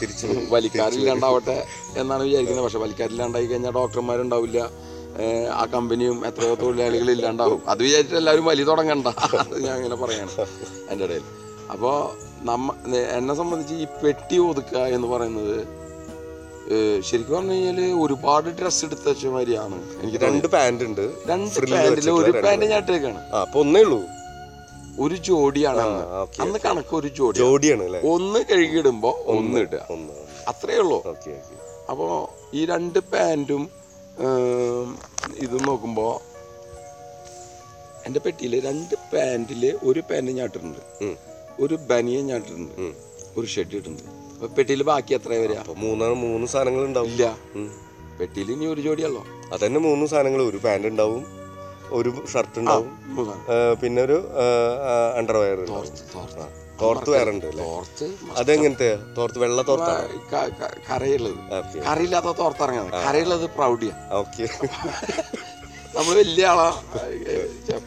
[0.02, 1.58] തിരിച്ചു വലിക്കാരില്ലാണ്ടാവട്ടെ
[2.02, 2.66] എന്നാണ് വിചാരിക്കുന്നത്.
[2.68, 4.60] പക്ഷെ വലിക്കാരില്ലാണ്ടായി കഴിഞ്ഞാൽ ഡോക്ടർമാരുണ്ടാവില്ല
[5.60, 7.62] ആ കമ്പനിയും എത്രയോ തൊഴിലാളികൾ ഇല്ലാണ്ടാവും.
[7.72, 9.08] അത് വിചാരിച്ചിട്ട് എല്ലാവരും വലിയ തുടങ്ങണ്ട.
[9.66, 10.32] ഞാൻ അങ്ങനെ പറയാണ്
[10.92, 11.26] എന്റെ ഇടയിൽ.
[11.74, 11.96] അപ്പോൾ
[12.50, 12.74] നമ്മ
[13.20, 15.56] എന്നെ സംബന്ധിച്ച് ഈ പെട്ടി ഒതുക്കുക എന്ന് പറയുന്നത്
[17.08, 21.04] ശരിക്കും പറഞ്ഞു കഴിഞ്ഞാൽ ഒരുപാട് ഡ്രസ് എടുത്ത അച്ഛന്മാരിയാണ് എനിക്ക് രണ്ട് പാന്റ് ഉണ്ട്.
[21.32, 23.22] രണ്ട് പാന്റിൽ ഒരു പാന്റ് ഞാൻ ഇട്ടേക്കാണ്.
[23.42, 24.00] അപ്പൊ ഒന്നേ ഉള്ളൂ.
[25.04, 25.82] ഒരു ജോഡിയാണ്
[26.44, 26.60] അന്ന്.
[26.66, 29.82] കണക്ക് ഒരു ജോഡി ജോഡിയാണ് ഒന്ന് കഴുകിയിടുമ്പോ ഒന്ന് ഇടുക.
[30.52, 31.00] അത്രേ ഉള്ളൂ.
[31.92, 32.08] അപ്പോ
[32.58, 33.64] ഈ രണ്ട് പാന്റും
[35.46, 36.08] ഇതും നോക്കുമ്പോ
[38.08, 40.82] എന്റെ പെട്ടിയിൽ രണ്ട് പാന്റിൽ ഒരു പാന്റ് ഞാട്ടിട്ടുണ്ട്
[41.64, 42.74] ഒരു ബനിയൻ ഞാട്ടിട്ടുണ്ട്
[43.38, 44.17] ഒരു ഷർട്ട് അപ്പോൾ
[44.51, 45.60] പെട്ടിയിൽ ബാക്കി എത്ര വരിക?
[45.77, 47.25] മൂന്നാണ് മൂന്ന് സാധനങ്ങൾ ഉണ്ടാവും ഇല്ല.
[48.20, 49.24] പെട്ടിയിൽ ഇനി ഒരു ജോഡിയല്ലോ?
[49.53, 50.41] അതന്നെ മൂന്ന് സാധനങ്ങൾ.
[50.44, 51.24] ഒരു പാന്റ് ഉണ്ടാവും
[51.91, 52.89] ഒരു ഷർട്ട് ഉണ്ടാവും.
[53.82, 54.17] പിന്നെ ഒരു
[55.20, 55.60] അണ്ടർവയർ
[56.82, 59.88] തോർത്ത് വേറെ ഉണ്ട് തോർത്ത് അതെങ്ങനത്തെ തോർത്ത് വെള്ള തോർത്ത
[60.34, 61.79] കറിയുള്ളത് ക- കറയുള്ളത് ഓക്കെ.
[61.88, 64.46] കറിയില്ലാത്ത തോർത്തിറങ്ങുന്നത് കറിയുള്ളത് പ്രൗഡിയാ ഓക്കെ.
[65.98, 66.82] നമ്മൾ വലിയ ആളാ.
[67.04, 67.36] ഏ,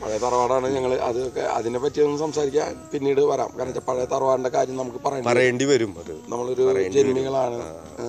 [0.02, 3.50] പഴയ തറവാടാണ് ഞങ്ങൾ അതൊക്കെ അതിനെ പറ്റി ഒന്നും സംസാരിക്കാൻ പിന്നീട് വരാം.
[3.58, 6.20] കാരണം പഴയ തറവാടിന്റെ കാര്യം നമുക്ക് പറയാം പറയേണ്ടി വരും അത്.
[6.28, 7.58] നമ്മളൊരു ജന്മികളാണ്.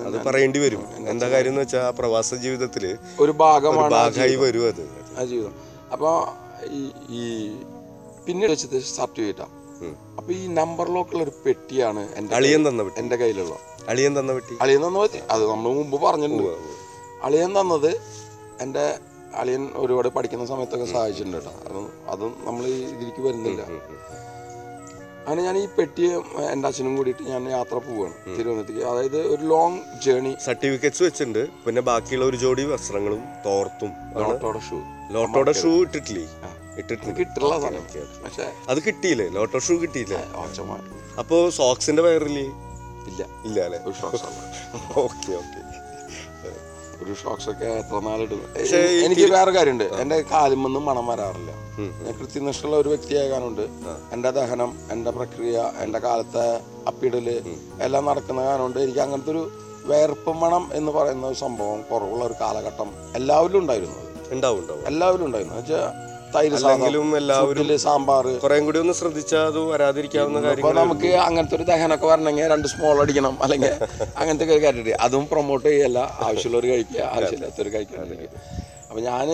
[0.06, 0.84] അത് പറയേണ്ടി വരും.
[1.08, 4.90] എന്താ കാര്യം എന്ന് വെച്ചാൽ പ്രവാസ ജീവിതത്തിൽ ഒരു ഭാഗമാണ് ഭാഗമായി വരും അത്.
[5.20, 5.54] ആ ജീവിതം.
[5.92, 6.16] അപ്പോൾ
[7.10, 7.50] ഈ
[8.26, 9.62] പിന്നീട് വെച്ചത് സർട്ടിഫിക്കറ്റ്.
[10.18, 13.56] അപ്പൊ ഈ നമ്പർ ലോക്കുള്ള ഒരു പെട്ടിയാണ് അളിയൻ തന്ന എന്റെ കയ്യിലുള്ള.
[13.88, 14.58] അളിയൻ തന്ന പെട്ടി.
[14.62, 15.20] അളിയൻ തന്ന പെട്ടി.
[15.30, 16.58] അത് നമ്മൾ മുമ്പ് പറഞ്ഞിട്ടുണ്ട്.
[17.24, 18.02] അളിയൻ തന്നത്
[18.62, 19.00] എന്റെ
[19.40, 21.54] അളിയൻ ഒരുപാട് പഠിക്കുന്ന സമയത്തൊക്കെ സഹായിച്ചിട്ടുണ്ട് കേട്ടോ.
[21.70, 23.62] അതും അതും നമ്മൾ ഇതിലേക്ക് വരുന്നില്ല.
[25.28, 26.06] അങ്ങനെ ഞാൻ ഈ പെട്ടി
[26.54, 28.84] എന്റെ അച്ഛനും കൂടിയിട്ട് ഞാൻ യാത്ര പോവുകയാണ് തിരുവനന്തപുരത്തേക്ക്.
[28.92, 31.44] അതായത് ഒരു ലോങ് ജേണി സർട്ടിഫിക്കറ്റ്സ് വെച്ചിട്ടുണ്ട്.
[31.66, 33.92] പിന്നെ ബാക്കിയുള്ള ഒരു ജോഡി വസ്ത്രങ്ങളും തോർത്തും.
[34.22, 34.80] ലോട്ടോടെ ഷൂ.
[35.18, 36.26] ലോട്ടോടെ ഷൂ ഇട്ടിട്ടില്ലേ?
[37.20, 37.54] കിട്ടില്ല.
[38.26, 39.28] പക്ഷേ അത് കിട്ടിയില്ലേ?
[39.38, 40.22] ലോട്ടോ ഷൂ കിട്ടിയില്ലേ?
[41.22, 42.48] അപ്പോ സോക്സിന്റെ വയറില്ലേ?
[43.12, 43.22] ഇല്ല.
[43.48, 43.80] ഇല്ല അല്ലേ?
[45.06, 45.62] Okay okay.
[47.04, 49.84] ഒരു ഷോക്സ് ഒക്കെ എത്ര നാളിടും പക്ഷേ എനിക്ക് വേറെ കാര്യമുണ്ട്.
[50.04, 51.52] എന്റെ കാലുമൊന്നും മണം വരാറില്ല.
[52.04, 53.66] ഞാൻ കൃത്യനിഷ്ഠമുള്ള ഒരു വ്യക്തിയാകാനുണ്ട്
[54.14, 56.46] എന്റെ ദഹനം എന്റെ പ്രക്രിയ എന്റെ കാലത്തെ
[56.88, 57.28] അപ്പിടൽ
[57.82, 58.80] എല്ലാം നടക്കുന്ന കാരണമുണ്ട്.
[58.86, 59.44] എനിക്ക് അങ്ങനത്തെ ഒരു
[59.92, 63.96] വേർപ്പ് മണം എന്ന് പറയുന്ന ഒരു സംഭവം കുറവുള്ള ഒരു കാലഘട്ടം എല്ലാവരിലും ഉണ്ടായിരുന്നു.
[63.96, 64.84] എല്ലാവരും ഉണ്ടാവും ഉണ്ടാവും.
[64.88, 65.56] എല്ലാവരിലും ഉണ്ടായിരുന്നു.
[65.56, 66.56] എന്നുവെച്ചാൽ തൈര്
[67.22, 68.26] എല്ലാവരും സാമ്പാർ.
[68.44, 73.36] കുറേം കൂടി ഒന്ന് ശ്രദ്ധിച്ചാൽ അത് വരാതിരിക്കാവുന്ന കാര്യങ്ങൾ നമുക്ക് അങ്ങനത്തെ ഒരു ദഹനമൊക്കെ വരണമെങ്കിൽ രണ്ട് സ്മോൾ അടിക്കണം.
[73.46, 73.74] അല്ലെങ്കിൽ
[74.20, 76.00] അങ്ങനത്തെ ഒരു കാര്യം അതും പ്രൊമോട്ട് ചെയ്യല്ല.
[76.28, 77.02] ആവശ്യമുള്ളവർ കഴിക്കുക.
[77.16, 78.00] ആവശ്യമില്ലാത്തവർ കഴിക്കുക
[78.90, 79.28] അപ്പം ഞാൻ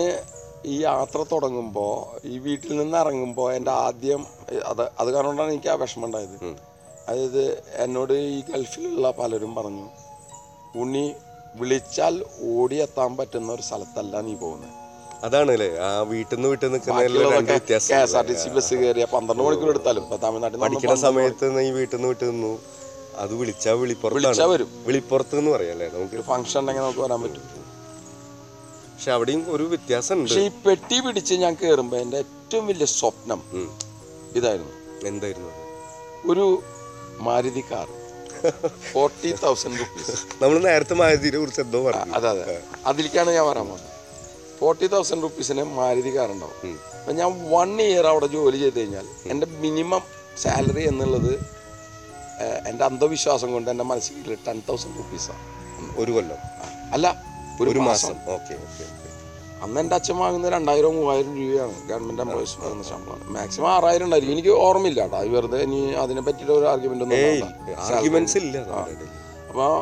[0.72, 1.94] ഈ യാത്ര തുടങ്ങുമ്പോൾ
[2.32, 4.22] ഈ വീട്ടിൽ നിന്ന് ഇറങ്ങുമ്പോൾ എന്റെ ആദ്യം
[4.70, 6.36] അത് അത് കാരണമാണ് എനിക്ക് ആ വിഷമം ഉണ്ടായത്.
[7.08, 7.44] അതായത്
[7.84, 9.86] എന്നോട് ഈ ഗൾഫിലുള്ള പലരും പറഞ്ഞു
[10.80, 11.06] ഉണ്ണി
[11.60, 12.14] വിളിച്ചാൽ
[12.54, 14.74] ഓടിയെത്താൻ പറ്റുന്ന ഒരു സ്ഥലത്തല്ല നീ പോകുന്നത്.
[15.22, 16.98] അതാണ് അല്ലേ ആ വീട്ടിൽ നിന്ന് വീട്ടിൽ നിൽക്കുന്ന
[17.34, 20.02] രണ്ട് കെ വ്യത്യാസം S R T C bus കയറിയ പന്ത്രണ്ട് മണിക്കൂർ എടുത്താലും.
[20.02, 22.52] ഇപ്പൊ തമിഴ്നാട്ടിൽ നിന്ന് പഠിക്കുന്ന സമയത്ത് ഈ വീട്ടിൽ നിന്ന് വിട്ടു നിന്നു.
[23.18, 24.46] അത് വിളിച്ചാ വിളിപ്പുറത്താണ്.
[24.48, 24.68] വരും.
[24.86, 27.44] വിളിപ്പുറത്ത് എന്ന് പറയാല്ലേ നമുക്ക് ഫംഗ്ഷൻ ഉണ്ടെങ്കിൽ നമുക്ക് വരാൻ പറ്റും.
[28.92, 33.42] പക്ഷെ അവിടെയും ഒരു വ്യത്യാസം പക്ഷെ ഈ പെട്ടി പിടിച്ച് ഞാൻ കേറുമ്പോ എന്റെ ഏറ്റവും വലിയ സ്വപ്നം.
[34.34, 34.72] ഇതായിരുന്നു.
[35.06, 35.50] എന്തായിരുന്നു
[36.30, 36.46] ഒരു
[37.20, 37.88] Maruti car.
[38.92, 40.16] Forty thousand rupees.
[40.42, 42.12] നമ്മൾ നേരത്തെ മാരുതിയെ കുറിച്ച് എന്തോ പറഞ്ഞു.
[42.14, 42.62] അതെ അതെ.
[42.86, 43.94] അതിലേക്കാണ് ഞാൻ വരാൻ പോകുന്നത്.
[44.58, 46.56] ഫോർട്ടി തൗസൻഡ് റുപ്പീസിന് മാരുതി കാർ ഉണ്ടാവും.
[47.00, 50.02] അപ്പം ഞാൻ വൺ ഇയർ അവിടെ ജോലി ചെയ്ത് കഴിഞ്ഞാൽ എന്റെ മിനിമം
[50.42, 51.32] സാലറി എന്നുള്ളത്
[52.70, 55.42] എന്റെ അന്ധവിശ്വാസം കൊണ്ട് എന്റെ മനസ്സിൽ ടെൻ തൗസൻഡ് റുപ്പീസാണ്
[56.02, 56.38] ഒരു കൊല്ലം?
[56.96, 57.06] അല്ല
[57.62, 58.14] ഒരു മാസം.
[58.36, 58.84] ഓക്കെ ഓക്കെ
[59.64, 61.74] അന്ന് എന്റെ അച്ഛൻ വാങ്ങുന്ന രണ്ടായിരം മൂവായിരം രൂപയാണ്.
[61.88, 63.24] ഗവൺമെന്റ് എംപ്ലോയീസ് വാങ്ങുന്ന ശമ്പളമാണ്.
[63.36, 64.34] മാക്സിമം ആറായിരം ഉണ്ടായിരിക്കും.
[64.36, 65.16] എനിക്ക് ഓർമ്മയില്ല കേട്ടോ.
[65.22, 67.16] അത് വെറുതെ ഇനി അതിനെ പറ്റിയിട്ട് ഒരു ആർഗ്യുമെന്റ് ഒന്നും.
[68.44, 68.60] ഇല്ല.
[69.50, 69.72] അപ്പോൾ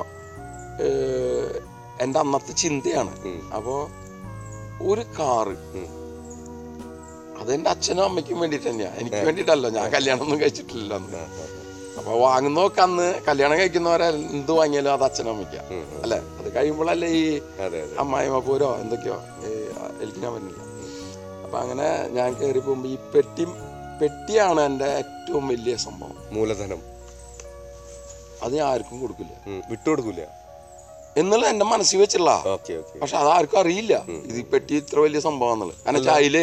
[2.04, 3.12] എന്റെ അന്നത്തെ ചിന്തയാണ്.
[3.58, 3.78] അപ്പോൾ
[4.84, 5.54] ഒരു കാറ്.
[7.40, 8.90] അതെന്റെ അച്ഛനും അമ്മയ്ക്കും വേണ്ടിട്ട് തന്നെയാ.
[8.94, 11.22] എനിക്ക് വേണ്ടിട്ടല്ലോ ഞാൻ കല്യാണം ഒന്നും കഴിച്ചിട്ടില്ല അന്ന്
[11.98, 15.56] അപ്പോൾ വാങ്ങുന്നതൊക്കെ അന്ന് കല്യാണം കഴിക്കുന്നവരെ എന്ത് വാങ്ങിയാലും അത് അച്ഛനും അമ്മയ്ക്ക.
[16.02, 16.18] അല്ലെ?
[16.40, 17.22] അത് കഴിയുമ്പോഴല്ലേ ഈ
[17.98, 19.52] അമ്മായിമ്മ പോരോ എന്തൊക്കെയോ ഏ,
[19.98, 20.26] പറ്റില്ല
[21.44, 23.44] അപ്പൊ അങ്ങനെ ഞാൻ കയറി പോകുമ്പോ ഈ പെട്ടി
[24.00, 26.16] പെട്ടിയാണ് എന്റെ ഏറ്റവും വലിയ സംഭവം.
[26.32, 26.80] മൂലധനം.
[28.42, 29.34] അത് ഞാൻ ആർക്കും കൊടുക്കില്ല.
[29.46, 29.60] ഉം.
[31.16, 32.30] വിട്ടുകൊടുക്കൂല എന്നുള്ള എന്റെ മനസ്സിൽ വെച്ചുള്ള
[33.00, 33.94] പക്ഷെ അത് ആർക്കും അറിയില്ല.
[34.30, 36.36] ഇത് പെട്ടി ഇത്ര വലിയ സംഭവം എന്നുള്ളത് കാരണം വെച്ചാൽ അതിൽ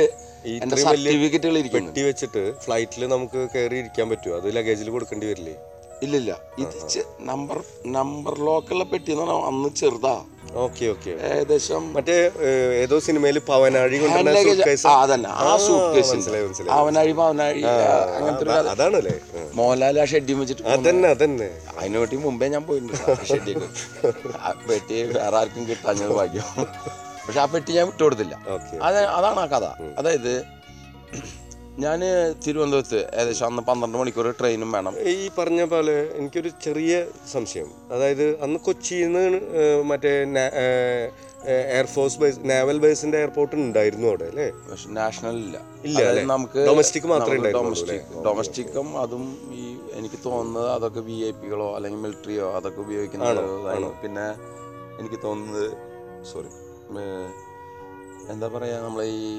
[0.85, 5.55] സർട്ടിഫിക്കറ്റുകൾ പെട്ടി വെച്ചിട്ട് ഫ്ലൈറ്റിൽ നമുക്ക് കയറി ഇരിക്കാൻ പറ്റുമോ അത് ലഗേജിൽ കൊടുക്കേണ്ടി വരില്ലേ?
[6.03, 6.31] ഇല്ലില്ല.
[6.59, 10.13] ഇത് ചെ- നമ്പർ നമ്പർ ലോക്കുള്ള പെട്ടി എന്ന് പറഞ്ഞാൽ അന്ന് ചെറുതാ.
[10.55, 14.87] ഓക്കെ ഓക്കെ ഏകദേശം മറ്റേ ഏഹ്, ഏതോ സിനിമയിൽ പവനാഴി ഹാൻഡ് suitcase.
[14.87, 15.01] ആ?
[15.01, 15.29] അതന്നെ.
[15.29, 16.79] ആ ആ, സൂട്ട് കേസ് മനസ്സിലായി മനസ്സിലായി.
[16.79, 19.15] അവനാഴി പവനാഴി അങ്ങനത്തെ ഒരു അതാ- അതാണല്ലേ.
[19.37, 19.43] ആ.
[19.53, 21.49] മോഹൻലാൽ ആ ഷെഡ്യൂൾ വെച്ചിട്ട് അതന്നെ അതന്നെ.
[21.77, 22.95] അതിനെ പറ്റി മുമ്പേ ഞാൻ പോയിട്ടുണ്ട്
[24.39, 26.47] ആ പെട്ടി വേറെ ആർക്കും കിട്ടാഞ്ഞത് ഭാഗ്യം.
[27.25, 28.35] പക്ഷെ ആ പെട്ടി ഞാൻ വിട്ടുകൊടുത്തില്ല.
[28.49, 29.65] ഓക്കെ അത് അതാണ് ആ കഥ.
[29.97, 30.33] അതായത്
[31.81, 31.99] ഞാൻ
[32.45, 34.93] തിരുവനന്തപുരത്ത് ഏകദേശം അന്ന് പന്ത്രണ്ട് മണിക്കൂർ ട്രെയിനും വേണം.
[35.11, 36.91] ഈ പറഞ്ഞ പോലെ എനിക്കൊരു ചെറിയ
[37.31, 37.69] സംശയം.
[37.93, 39.39] അതായത് അന്ന് കൊച്ചിയിൽ നിന്ന്
[39.91, 40.11] മറ്റേ
[41.77, 44.45] എയർഫോഴ്സ് ബേസ് നാവൽ ബേസിന്റെ എയർപോർട്ട് ഉണ്ടായിരുന്നു അവിടെ അല്ലേ?
[44.69, 45.57] പക്ഷെ നാഷണൽ ഇല്ല.
[45.87, 49.65] ഇല്ല നമുക്ക് ഡൊമസ്റ്റിക് മാത്രമേ ഡൊമസ്റ്റിക് ഡൊമസ്റ്റിക്കും അതും ഈ
[49.99, 54.27] എനിക്ക് തോന്നുന്നത് അതൊക്കെ വി ഐ പികളോ അല്ലെങ്കിൽ മിലിറ്ററിയോ അതൊക്കെ ഉപയോഗിക്കുന്നതാണ് പിന്നെ
[55.01, 55.67] എനിക്ക് തോന്നുന്നത്
[56.31, 56.51] സോറി
[58.31, 59.29] എന്താ പറയാ നമ്മളെ ഈ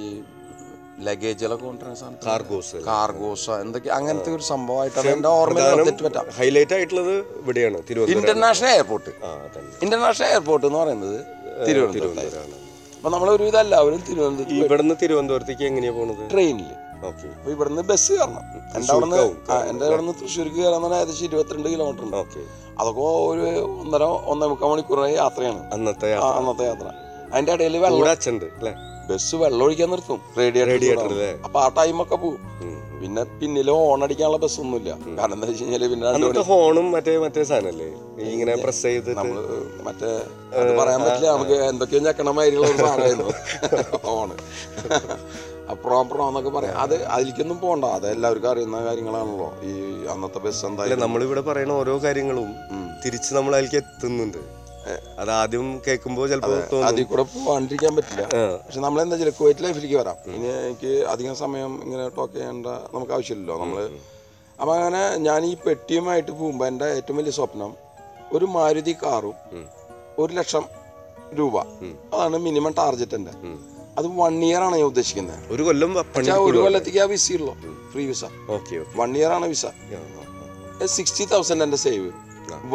[1.06, 2.18] ലഗേജുകളൊക്കെ കൊണ്ടുവരുന്ന സാധനം.
[2.26, 5.60] കാർഗോസ് കാർഗോസ് എന്തൊക്കെ അങ്ങനത്തെ ഒരു സംഭവമായിട്ടാണ് എന്റെ ഓർമ്മ
[6.38, 8.20] ഹൈലൈറ്റ് ആയിട്ടുള്ളത് ഇവിടെയാണ് Thiruvananthapuram.
[8.20, 9.10] International airport
[9.86, 11.18] international airport എന്ന് പറയുന്നത്
[11.68, 11.98] തിരുവനന്തപുരത്ത്.
[11.98, 12.62] തിരുവനന്തപുരമാണ്.
[12.96, 16.24] അപ്പൊ നമ്മൾ ഒരു ഇതെല്ലാവരും തിരുവനന്തപുരത്ത് ഇവിടുന്ന് തിരുവനന്തപുരത്തേക്ക് എങ്ങനെയാ പോണത്?
[16.32, 16.70] ട്രെയിനിൽ
[17.08, 18.44] അപ്പൊ ഇവിടുന്ന് ബസ് കയറണം.
[18.76, 22.16] എന്റെ അവിടുന്ന് എന്റെ എന്റെ അവിടുന്ന് തൃശ്ശൂർക്ക് കയറാൻ പറഞ്ഞാൽ ഏകദേശം ഇരുപത്തിരണ്ട് കിലോമീറ്റർ ഉണ്ട്.
[22.16, 22.40] ഓക്കെ.
[22.80, 23.02] അതൊക്കെ
[23.32, 23.44] ഒരു
[23.82, 25.60] ഒന്നര ഒന്നേ മുക്കാൽ മണിക്കൂറായി യാത്രയാണ്.
[25.76, 26.86] അന്നത്തെ അന്നത്തെ യാത്ര.
[27.32, 28.00] അതിന്റെ ഇടയിൽ വെള്ളം
[29.08, 31.12] ബസ് വെള്ളം ഒഴിക്കാൻ നിർത്തും റേഡിയേറ്റർ?
[31.46, 32.40] അപ്പൊ ആ ടൈമൊക്കെ പോകും.
[33.00, 34.90] പിന്നെ പിന്നിൽ ഹോൺ അടിക്കാനുള്ള ബസ് ഒന്നുമില്ല.
[35.16, 37.88] കാരണം എന്താ വെച്ച് കഴിഞ്ഞാൽ പിന്നെ ഹോണും മറ്റേ മറ്റേ സാധനല്ലേ?
[38.34, 39.38] ഇങ്ങനെ പ്രസ് ചെയ്ത് നമ്മൾ
[39.88, 40.12] മറ്റേ
[40.60, 41.32] അത് പറയാൻ പറ്റില്ല.
[41.36, 43.28] നമുക്ക് എന്തൊക്കെയോ ഞെക്കണമായിട്ടുള്ള ഒരു സാധനമായിരുന്നു.
[44.06, 44.36] ഹോണ്
[45.72, 46.74] അപ്പുറം അപ്പുറം എന്നൊക്കെ പറയാം.
[46.84, 49.46] അത് അതിലേക്കൊന്നും പോകണ്ട അത് എല്ലാവർക്കും അറിയുന്ന കാര്യങ്ങളാണല്ലോ.
[49.70, 49.72] ഈ
[50.14, 52.50] അന്നത്തെ ബസ് എന്തായാലും നമ്മളിവിടെ പറയുന്ന ഓരോ കാര്യങ്ങളും.
[53.04, 54.40] തിരിച്ച് നമ്മൾ അതിലേക്ക് എത്തുന്നുണ്ട്.
[55.20, 58.24] അത് ആദ്യം കേൾക്കുമ്പോൾ ചിലപ്പോൾ അതിൽ കൂടെ പോകാണ്ടിരിക്കാൻ പറ്റില്ല.
[58.64, 60.16] പക്ഷെ നമ്മൾ എന്താ വെച്ചാൽ കുവൈറ്റ് ലൈഫിലേക്ക് വരാം.
[60.36, 63.56] ഇനി എനിക്ക് അധികം സമയം ഇങ്ങനെ ടോക്ക് ചെയ്യേണ്ട നമുക്ക് ആവശ്യമില്ലല്ലോ.
[63.62, 63.82] നമ്മൾ
[64.58, 67.72] അപ്പം അങ്ങനെ ഞാൻ ഈ പെട്ടിയുമായിട്ട് പോകുമ്പോൾ എന്റെ ഏറ്റവും വലിയ സ്വപ്നം
[68.36, 69.36] ഒരു മാരുതി കാറും
[70.22, 70.64] ഒരു ലക്ഷം
[71.38, 71.56] രൂപ.
[72.12, 73.32] അതാണ് മിനിമം ടാർജറ്റ് എന്റെ.
[73.98, 75.40] അത് വൺ ഇയർ ആണ് ഞാൻ ഉദ്ദേശിക്കുന്നത്.
[75.54, 75.90] ഒരു കൊല്ലം
[76.48, 77.52] ഒരു കൊല്ലത്തേക്ക് ആ വിസ ഉള്ളൂ
[77.92, 78.24] ഫ്രീ വിസ
[79.00, 79.66] വൺ ഇയർ ആണ് വിസ
[80.96, 82.10] സിക്സ്റ്റി തൗസൻഡ് എന്റെ സേവ്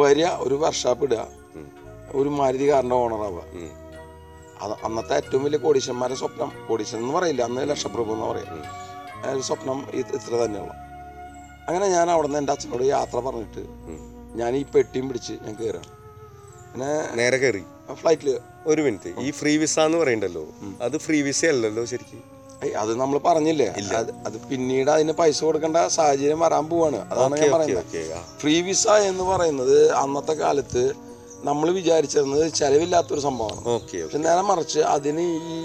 [0.00, 1.22] വരിക ഒരു വർഷാപ്പ് ഇടുക.
[2.18, 3.42] ഒരു മാരുതി കാറിന്റെ ഓണറാവുക
[4.64, 6.50] അത് അന്നത്തെ ഏറ്റവും വലിയ കോടീശന്മാരെ സ്വപ്നം.
[6.68, 7.42] കോടീശൻ എന്ന് പറയില്ല.
[7.48, 8.48] അന്ന് ലക്ഷപ്രഭു എന്ന് പറയും.
[9.48, 10.72] സ്വപ്നം ഇത്ര തന്നെയുള്ള.
[11.68, 13.62] അങ്ങനെ ഞാൻ അവിടെ നിന്ന് എന്റെ അച്ഛനോട് യാത്ര പറഞ്ഞിട്ട്
[14.40, 15.90] ഞാൻ ഈ പെട്ടിയും പിടിച്ച് ഞാൻ കയറാണ്
[16.72, 17.62] പിന്നെ നേരെ കയറി
[18.00, 18.28] ഫ്ലൈറ്റിൽ
[18.66, 20.42] ഒരു മിനിറ്റ് ഈ ഫ്രീ വിസ എന്ന് പറയണ്ടല്ലോ?
[20.86, 22.22] അത് ഫ്രീ വിസ അല്ലല്ലോ ശരിക്കും?
[22.82, 23.66] അത് നമ്മൾ പറഞ്ഞില്ലേ?
[24.00, 26.98] അത് അത് പിന്നീട് അതിന് പൈസ കൊടുക്കേണ്ട സാഹചര്യം വരാൻ പോവാണ്.
[27.12, 28.18] അതാണ് ഞാൻ പറയുന്നത്.
[28.42, 30.82] ഫ്രീ വിസ എന്ന് പറയുന്നത് അന്നത്തെ കാലത്ത്
[31.48, 33.60] നമ്മൾ വിചാരിച്ചിരുന്നത് ചെലവില്ലാത്തൊരു സംഭവമാണ്.
[34.02, 35.24] പക്ഷെ നേരെ മറിച്ച് അതിന്
[35.54, 35.56] ഈ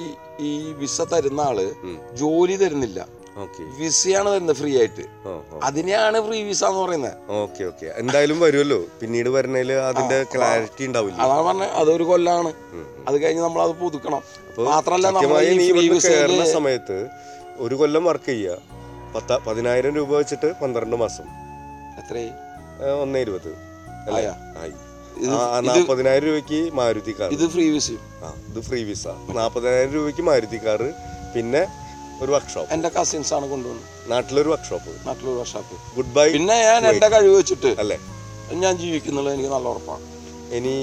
[0.47, 1.57] ഈ വിസ തരുന്ന ആൾ
[2.21, 2.99] ജോലി തരുന്നില്ല.
[3.79, 5.05] വിസയാണ് തരുന്നത് ഫ്രീ ആയിട്ട്.
[5.67, 7.87] അതിനെയാണ് ഫ്രീ വിസ എന്ന് പറയുന്നത് ഓക്കെ ഓക്കെ.
[8.01, 11.19] എന്തായാലും വരുമല്ലോ പിന്നീട് വരണേൽ അതിന്റെ ക്ലാരിറ്റി ഉണ്ടാവില്ല?
[11.25, 12.51] അതാണ് പറഞ്ഞത് അതൊരു കൊല്ലാണ്.
[13.07, 14.23] അത് കഴിഞ്ഞ് നമ്മൾ അത് പുതുക്കണം.
[14.71, 16.97] മാത്രല്ല നമ്മൾ സമയത്ത്
[17.65, 18.57] ഒരു കൊല്ലം വർക്ക് ചെയ്യുക
[19.15, 21.27] പത്ത പതിനായിരം രൂപ വെച്ചിട്ട് പന്ത്രണ്ട് മാസം.
[22.01, 22.33] എത്രയായി?
[23.03, 23.51] ഒന്നേ ഇരുപത്.
[24.17, 24.33] ആയാ?
[25.69, 27.89] നാപ്പതിനായിരം രൂപയ്ക്ക് മാരുതി കാർ ഇത് ഫ്രീ വിസ
[28.25, 29.05] ആ ഇത് ഫ്രീ വിസ
[29.39, 30.81] നാപ്പതിനായിരം രൂപയ്ക്ക് മാരുതി കാർ
[31.35, 31.61] പിന്നെ
[32.23, 33.87] ഒരു വർക്ക്ഷോപ്പ് എന്റെ കസിൻസ് ആണ് കൊണ്ടുവന്നത്.
[34.11, 37.97] നാട്ടിലൊരു വർക്ക്ഷോപ്പ് നാട്ടിലൊരു വർക്ക്ഷോപ്പ് ഗുഡ് ബൈ പിന്നെ ഞാൻ എന്റെ കഴിവ് വെച്ചിട്ട് അല്ലേ?
[38.63, 40.03] ഞാൻ ജീവിക്കുന്നുള്ളത് എനിക്ക് നല്ല ഉറപ്പാണ്.
[40.57, 40.75] ഇനി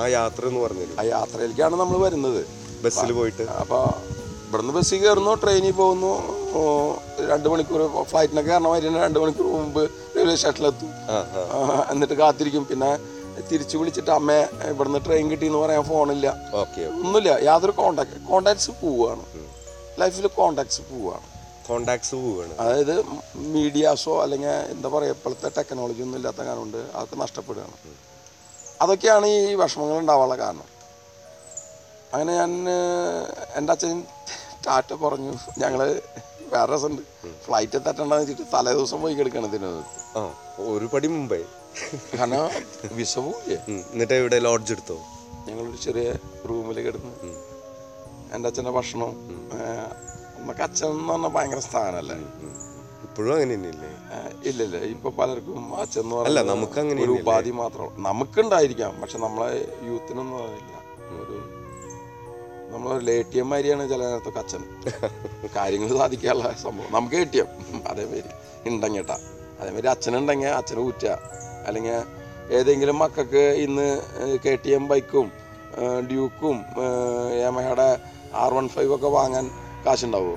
[0.00, 2.42] ആ യാത്ര എന്ന് പറഞ്ഞത് ആ യാത്രയിലേക്കാണ് നമ്മൾ വരുന്നത്.
[2.84, 3.44] ബസ്സിൽ പോയിട്ട്.
[3.62, 3.82] അപ്പോൾ
[4.46, 6.12] ഇവിടുന്ന് ബസ്സിൽ കയറുന്നു ട്രെയിനിൽ പോകുന്നു
[7.30, 9.82] രണ്ട് മണിക്കൂർ ഫ്ലൈറ്റിനൊക്കെ കാരണം വരുന്ന രണ്ട് മണിക്കൂർ മുമ്പ്
[10.16, 10.90] റെയിൽവേ സ്റ്റേഷനിലെത്തും
[11.92, 12.64] എന്നിട്ട് കാത്തിരിക്കും.
[12.72, 12.90] പിന്നെ
[13.50, 14.32] തിരിച്ചു വിളിച്ചിട്ട് അമ്മ
[14.64, 19.24] ഇവിടുന്ന് ട്രെയിൻ കിട്ടി എന്ന് പറയാൻ ഫോണില്ല ഓക്കെ ഒന്നുമില്ല യാതൊരു കോണ്ടാക്ട് കോണ്ടാക്ട്സ് പോവുകയാണ്.
[20.00, 21.26] ലൈഫിൽ കോണ്ടാക്ട്സ് പോവുകയാണ്.
[21.68, 22.54] കോണ്ടാക്ട്സ് പോവുകയാണ്.
[22.58, 27.76] അതായത് മീഡിയാസോ അല്ലെങ്കിൽ എന്താ പറയുക ഇപ്പോഴത്തെ ടെക്നോളജി ഒന്നും ഇല്ലാത്ത കാരണം കൊണ്ട് അതൊക്കെ നഷ്ടപ്പെടുകയാണ്.
[28.82, 30.68] അതൊക്കെയാണ് ഈ വിഷമങ്ങൾ ഉണ്ടാവാനുള്ള കാരണം.
[32.14, 32.50] അങ്ങനെ ഞാൻ
[33.56, 34.02] എന്റെ അച്ഛൻ
[34.66, 36.00] ടാറ്റ പറഞ്ഞു ഞങ്ങൾ
[36.52, 37.02] വേറെ രസമുണ്ട്.
[37.46, 40.62] ഫ്ലൈറ്റ് തട്ടണ്ടെന്ന് വെച്ചിട്ട് തലേ ദിവസം പോയി കിടക്കണം ഇതിനകത്ത്.
[40.62, 41.44] ഒരു പടി മുമ്പേ.
[42.18, 42.42] കാരണം
[42.92, 43.56] വിസ പോവില്ലേ.
[43.92, 44.96] എന്നിട്ട് ഇവിടെ ലോഡ്ജ് എടുത്തോ?
[45.48, 46.08] ഞങ്ങളൊരു ചെറിയ
[46.50, 47.12] റൂമിൽ കിടന്ന്.
[48.34, 49.10] എന്റെ അച്ഛന്റെ ഭക്ഷണം
[50.38, 52.16] നമുക്ക് അച്ഛൻ എന്ന് പറഞ്ഞാൽ ഭയങ്കര സ്ഥാനമല്ലേ?
[52.42, 52.52] ഉം.
[53.04, 53.88] ഇപ്പോഴും അങ്ങനെ തന്നെയല്ലേ?
[54.42, 57.12] ഇല്ലല്ല ഇല്ല ഇല്ല ഇപ്പൊ പലർക്കും അച്ഛൻ എന്ന് പറഞ്ഞാൽ നമുക്ക് അങ്ങനെ ഒരു?
[57.12, 57.88] ഉപാധി മാത്രം.
[58.02, 59.50] നമുക്കുണ്ടായിരിക്കാം പക്ഷെ നമ്മളെ
[59.86, 60.72] യൂത്തിനൊന്നും അതില്ല
[61.20, 61.36] ഒരു
[62.72, 64.62] നമ്മളൊരു ലേറ്റിയം മാതിരിയാണ് ചില നേരത്തൊക്കെ അച്ഛൻ.
[65.56, 66.90] കാര്യങ്ങൾ സാധിക്കാനുള്ള സംഭവം.
[66.92, 67.48] നമുക്ക് കിട്ടിയം
[67.86, 68.30] അതേമാതിരി.
[68.66, 69.16] ഉണ്ടെങ്കിട്ടാ
[69.60, 71.12] അതേമാതിരി അച്ഛനുണ്ടെങ്കിൽ അച്ഛനെ ഊറ്റുക
[71.66, 72.02] അല്ലെങ്കിൽ
[72.50, 74.00] ഏതെങ്കിലും മക്കൾക്ക് ഇന്ന്
[74.44, 75.32] കെ ടി എം ബൈക്കും
[76.10, 76.64] ഡ്യൂക്കും
[77.46, 77.98] യമഹയുടെ
[78.34, 79.50] ആർ വൺ ഫൈവ് ഒക്കെ വാങ്ങാൻ
[79.86, 80.36] കാശുണ്ടാവുമോ?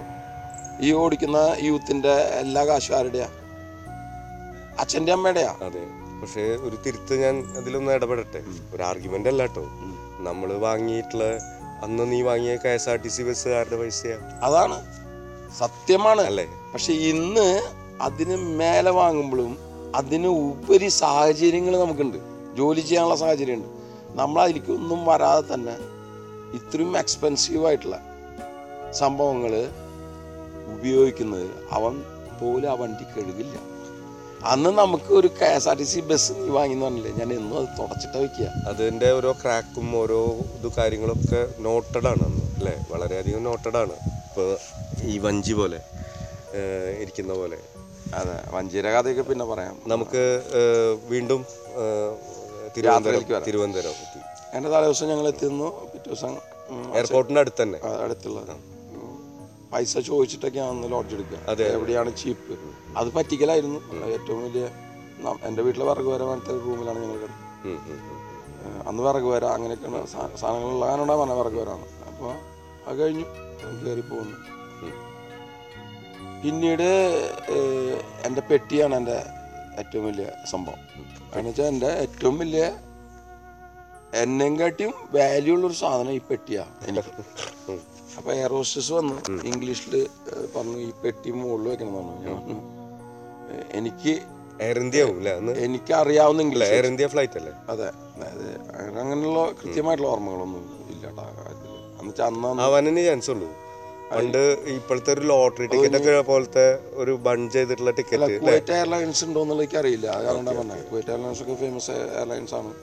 [0.81, 3.27] ഈ ഓടിക്കുന്ന യൂത്തിന്റെ എല്ലാ കാശും ആരുടെയാ?
[4.79, 5.55] അച്ഛന്റെ അമ്മയുടെയാ?
[5.61, 5.83] അതെ.
[6.21, 8.43] പക്ഷേ ഒരു തിരുത്ത് ഞാൻ അതിലൊന്ന് ഇടപെടട്ടെ?
[8.75, 9.63] ഒരു ആർഗ്യുമെന്റ് അല്ല കേട്ടോ.
[10.19, 11.23] നമ്മൾ വാങ്ങിയിട്ടുള്ള
[11.83, 14.17] അന്ന് നീ വാങ്ങിയ K S R T C bus ആരുടെ പൈസയാ.
[14.43, 14.77] അതാണ്.
[15.59, 16.21] സത്യമാണ്.
[16.21, 16.47] അല്ലേ?
[16.73, 17.63] പക്ഷെ ഇന്ന്
[18.01, 19.57] അതിന് മേലെ വാങ്ങുമ്പോഴും
[19.97, 22.17] അതിന് ഉപരി സാഹചര്യങ്ങൾ നമുക്കുണ്ട്.
[22.57, 23.69] ജോലി ചെയ്യാനുള്ള സാഹചര്യമുണ്ട്.
[24.19, 25.75] നമ്മൾ അതിലേക്കൊന്നും വരാതെ തന്നെ
[26.57, 27.97] ഇത്രയും എക്സ്പെൻസീവ് ആയിട്ടുള്ള
[29.01, 29.53] സംഭവങ്ങൾ
[30.75, 31.95] ഉപയോഗിക്കുന്നത് അവൻ
[32.39, 33.55] പോലും ആ വണ്ടി കഴുകില്ല
[34.51, 37.11] അന്ന് നമുക്ക് ഒരു K S R T C bus നീ വാങ്ങി പറഞ്ഞില്ലേ?
[37.19, 38.47] ഞാൻ എന്നും അത് തുടച്ചിട്ട് വെക്കുക.
[38.69, 40.19] അതിന്റെ ഓരോ ക്രാക്കും ഓരോ
[40.57, 42.27] ഇത് കാര്യങ്ങളൊക്കെ നോട്ടഡ് ആണ്
[42.57, 42.75] അല്ലേ?
[42.91, 43.95] വളരെയധികം നോട്ടഡ് ആണ്.
[44.27, 44.49] ഇപ്പോൾ
[45.11, 45.79] ഈ വഞ്ചി പോലെ
[47.01, 47.57] ഇരിക്കുന്ന പോലെ.
[48.19, 49.75] അതെ വഞ്ചിയുടെ കഥയൊക്കെ പിന്നെ പറയാം.
[49.93, 50.21] നമുക്ക്
[51.13, 51.41] വീണ്ടും
[52.75, 53.95] തിരുവനന്തപുരം തിരുവനന്തപുരം
[54.55, 55.67] എന്റെ തലേ ദിവസം ഞങ്ങൾ എത്തിയിരുന്നു.
[55.91, 56.33] പിറ്റേ ദിവസം
[56.99, 58.41] എയർപോർട്ടിന്റെ അടുത്ത് തന്നെ അടുത്തുള്ള
[59.73, 61.39] പൈസ ചോദിച്ചിട്ടൊക്കെയാണ് ലോഡ്ജ് എടുക്കുക.
[61.51, 62.53] അതെ എവിടെയാണ് ചീപ്പ്?
[62.99, 63.79] അത് പറ്റിക്കലായിരുന്നു.
[64.17, 64.65] ഏറ്റവും വലിയ
[65.47, 67.41] എന്റെ വീട്ടിലെ വിറക് വരെ പോലത്തെ റൂമിലാണ് ഞങ്ങൾ കിടന്നത്.
[68.89, 72.31] അന്ന് വിറക് വരാം അങ്ങനെയൊക്കെയാണ് സാധനങ്ങളുള്ള കാരണം പറഞ്ഞ വിറക് വരാണ് അപ്പോൾ
[72.87, 73.25] അത് കഴിഞ്ഞു
[73.83, 74.37] കയറി പോകുന്നു.
[76.45, 76.89] പിന്നീട്
[78.27, 79.15] എന്റെ പെട്ടിയാണ് എന്റെ
[79.81, 80.81] ഏറ്റവും വലിയ സംഭവം.
[81.29, 82.63] കാരണം വെച്ചാൽ എന്റെ ഏറ്റവും വലിയ
[84.23, 87.11] എന്നെങ്കാട്ടിയും വാല്യൂ ഉള്ളൊരു സാധനം ഈ പെട്ടിയാണ് എനിക്ക്.
[88.17, 89.15] അപ്പോൾ എയർ ഹോസ്റ്റസ് വന്നു
[89.51, 89.95] ഇംഗ്ലീഷിൽ
[90.55, 92.21] പറഞ്ഞു ഈ പെട്ടി മുകളിൽ വെക്കണം പറഞ്ഞു.
[92.27, 92.39] ഞാൻ
[93.79, 94.13] എനിക്ക്
[94.67, 95.01] എയർ ഇന്ത്യ
[95.67, 97.53] എനിക്ക് അറിയാവുന്ന ഇംഗ്ലീഷ് എയർ ഇന്ത്യ ഫ്ലൈറ്റ് അല്ലേ?
[97.73, 97.89] അതെ.
[98.15, 98.47] അതായത്
[99.01, 101.23] അങ്ങനെയുള്ള കൃത്യമായിട്ടുള്ള ഓർമ്മകളൊന്നും ഇല്ല കേട്ടോ
[102.65, 103.49] ആവാനേ ചാൻസ് ഉള്ളൂ.
[104.11, 109.77] പണ്ട് ഇപ്പോഴത്തെ ഒരു ലോട്ടറി ടിക്കറ്റ് ഒക്കെ പോലത്തെ ഒരു ബൺ ചെയ്തിട്ടുള്ള ടിക്കറ്റ് കുവൈറ്റ് എയർലൈൻസ് ഉണ്ടോ എന്നുള്ളത്
[109.77, 110.85] അത് കാരണം പറഞ്ഞത്.
[110.85, 112.73] കുവൈറ്റ് എയർലൈൻസ് ഒക്കെ ഫേമസ് എയർലൈൻസ് ആണ്.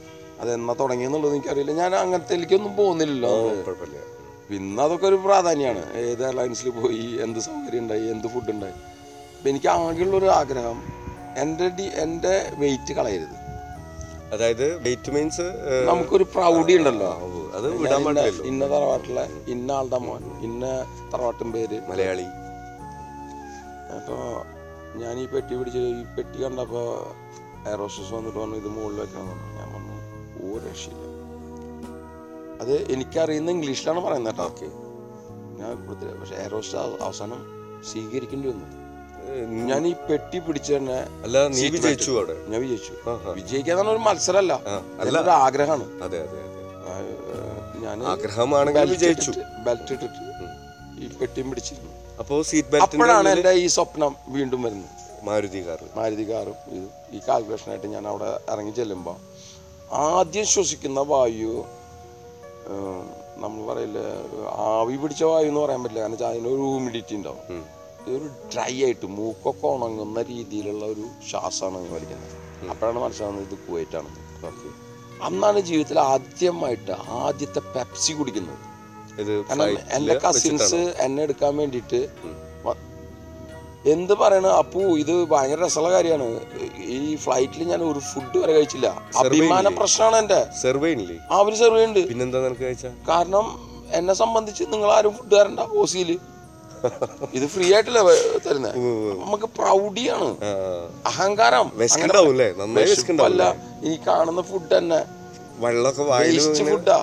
[0.40, 1.72] അത് എന്നാ തുടങ്ങിയെന്നുള്ളത് എനിക്കറിയില്ല.
[1.72, 3.98] ഞാൻ അങ്ങനത്തെ ഒന്നും പോകുന്നില്ലല്ലോ കുഴപ്പമില്ല.
[4.50, 5.96] പിന്നെ അതൊക്കെ ഒരു പ്രാധാന്യമാണ്.
[5.96, 8.72] ഏത് എയർലൈൻസിൽ പോയി എന്ത് സൗകര്യം ഉണ്ടായി എന്ത് ഫുഡ് ഉണ്ടായി.
[9.36, 10.82] അപ്പം എനിക്ക് ആകെയുള്ളൊരു ആഗ്രഹം
[11.36, 13.41] എന്റെ ഡി എന്റെ വെയിറ്റ് കളയരുത്.
[14.32, 15.40] അതായത് വെയിറ്റ് മീൻസ്
[15.88, 17.12] നമുക്കൊരു പ്രൗഢി ഉണ്ടല്ലോ.
[17.52, 18.44] അത് വിടാൻ ഇന്ന- പാടില്ലല്ലോ.
[18.44, 20.66] ഇന്ന തറവാട്ടിലെ ഇന്ന ആളുടെ മോൻ ഇന്ന
[21.14, 21.80] തറവാട്ടും പേര്.
[21.90, 22.22] മലയാളി.
[23.94, 24.62] അപ്പോൾ
[24.98, 27.06] ഞാൻ ഈ പെട്ടി പിടിച്ച് ഈ പെട്ടി കണ്ടപ്പോൾ
[27.68, 29.28] എയറോസ്റ്റസ് വന്നിട്ട് പറഞ്ഞു ഇത് മുകളിൽ വെക്കണം.
[29.28, 29.42] പറഞ്ഞു.
[29.42, 31.12] ഞാൻ വന്നു ഒരു രക്ഷയില്ല.
[32.60, 34.50] അത് എനിക്കറിയുന്ന ഇംഗ്ലീഷിലാണ് പറയുന്നത് കേട്ടോ.
[34.50, 34.66] ഓക്കെ.
[35.62, 36.20] ഞാൻ കൊടുത്തില്ല.
[36.20, 37.46] പക്ഷെ എയറോസ്റ്റസ് അവസാനം
[37.92, 38.81] സ്വീകരിക്കേണ്ടി വന്നു.
[39.70, 42.34] ഞാൻ ഈ പെട്ടി പിടിച്ച തന്നെ അല്ല നീ വിജയിച്ചു അവിടെ.
[42.50, 42.92] ഞാൻ വിജയിച്ചു.
[43.38, 44.52] വിജയിക്കാന്ന് ഒരു മത്സരമല്ല.
[45.02, 45.16] അല്ല.
[45.24, 45.86] ഒരു ആഗ്രഹമാണ്.
[46.06, 46.40] അതെ അതെ
[47.84, 49.32] ഞാൻ ആഗ്രഹമാണെങ്കിൽ വിജയിച്ചു.
[49.66, 50.20] ബെൽറ്റ് ഇട്ടിട്ട്
[51.02, 51.92] ഈ പെട്ടിയും പിടിച്ചിരുന്നു.
[52.22, 54.90] അപ്പോൾ സീറ്റ് ബെൽറ്റ് അപ്പോഴാണ് എന്റെ ഈ സ്വപ്നം വീണ്ടും വരുന്നത്.
[55.28, 55.80] മാരുതി കാർ.
[55.98, 59.16] മാരുതി കാറും ഇത് ഈ കാൽക്കുലേഷനായിട്ട് ഞാൻ അവിടെ ഇറങ്ങി ചെല്ലുമ്പോൾ
[60.06, 61.54] ആദ്യം ശ്വസിക്കുന്ന വായു
[63.42, 64.02] നമ്മൾ പറയില്ലേ
[64.66, 66.02] ആവി പിടിച്ച വായു എന്ന് പറയാൻ പറ്റില്ല.
[66.04, 67.40] കാരണം അതിനൊരു ഹ്യൂമിഡിറ്റി ഉണ്ടാവും.
[68.06, 72.34] ഇതൊരു ഡ്രൈ ആയിട്ട് മൂക്കൊക്കെ ഉണങ്ങുന്ന രീതിയിലുള്ള ഒരു ശ്വാസമാണ് വലിക്കുന്നത്.
[72.70, 74.10] അപ്പോഴാണ് മനസ്സിലാവുന്നത് ഇത് കുവൈറ്റാണ്.
[74.46, 74.68] ഓക്കെ.
[75.24, 78.58] അന്നാണ് ജീവിതത്തിൽ ആദ്യമായിട്ട് ആദ്യത്തെ പെപ്സി കുടിക്കുന്നത്.
[79.48, 82.00] കാരണം എന്റെ കസിൻസ് എന്നെ എടുക്കാൻ വേണ്ടിയിട്ട്
[83.86, 84.46] എന്ത് പറയണ?
[84.62, 86.40] അപ്പു ഇത് ഭയങ്കര രസമുള്ള കാര്യമാണ്.
[86.96, 88.88] ഈ ഫ്ലൈറ്റിൽ ഞാൻ ഒരു ഫുഡ് വരെ കഴിച്ചില്ല.
[89.18, 90.92] അഭിമാന പ്രശ്നമാണ് എന്റെ സെർവേ
[91.30, 92.38] ആ ഒരു സെർവ് ഉണ്ട് പിന്നെന്താ
[93.08, 93.46] കാരണം
[93.92, 96.10] എന്നെ സംബന്ധിച്ച് നിങ്ങൾ ആരും ഫുഡ് തരണ്ട ഓസിയിൽ
[97.36, 98.00] ഇത് ഫ്രീ ആയിട്ടല്ല
[98.46, 98.76] തരുന്നത്
[99.22, 100.28] നമുക്ക് പ്രൗഢിയാണ്.
[101.10, 101.66] അഹങ്കാരം.
[103.30, 103.50] അല്ലേ
[103.90, 105.00] ഈ കാണുന്ന ഫുഡ് തന്നെ.
[105.62, 106.98] വേസ്റ്റ് ഫുഡാ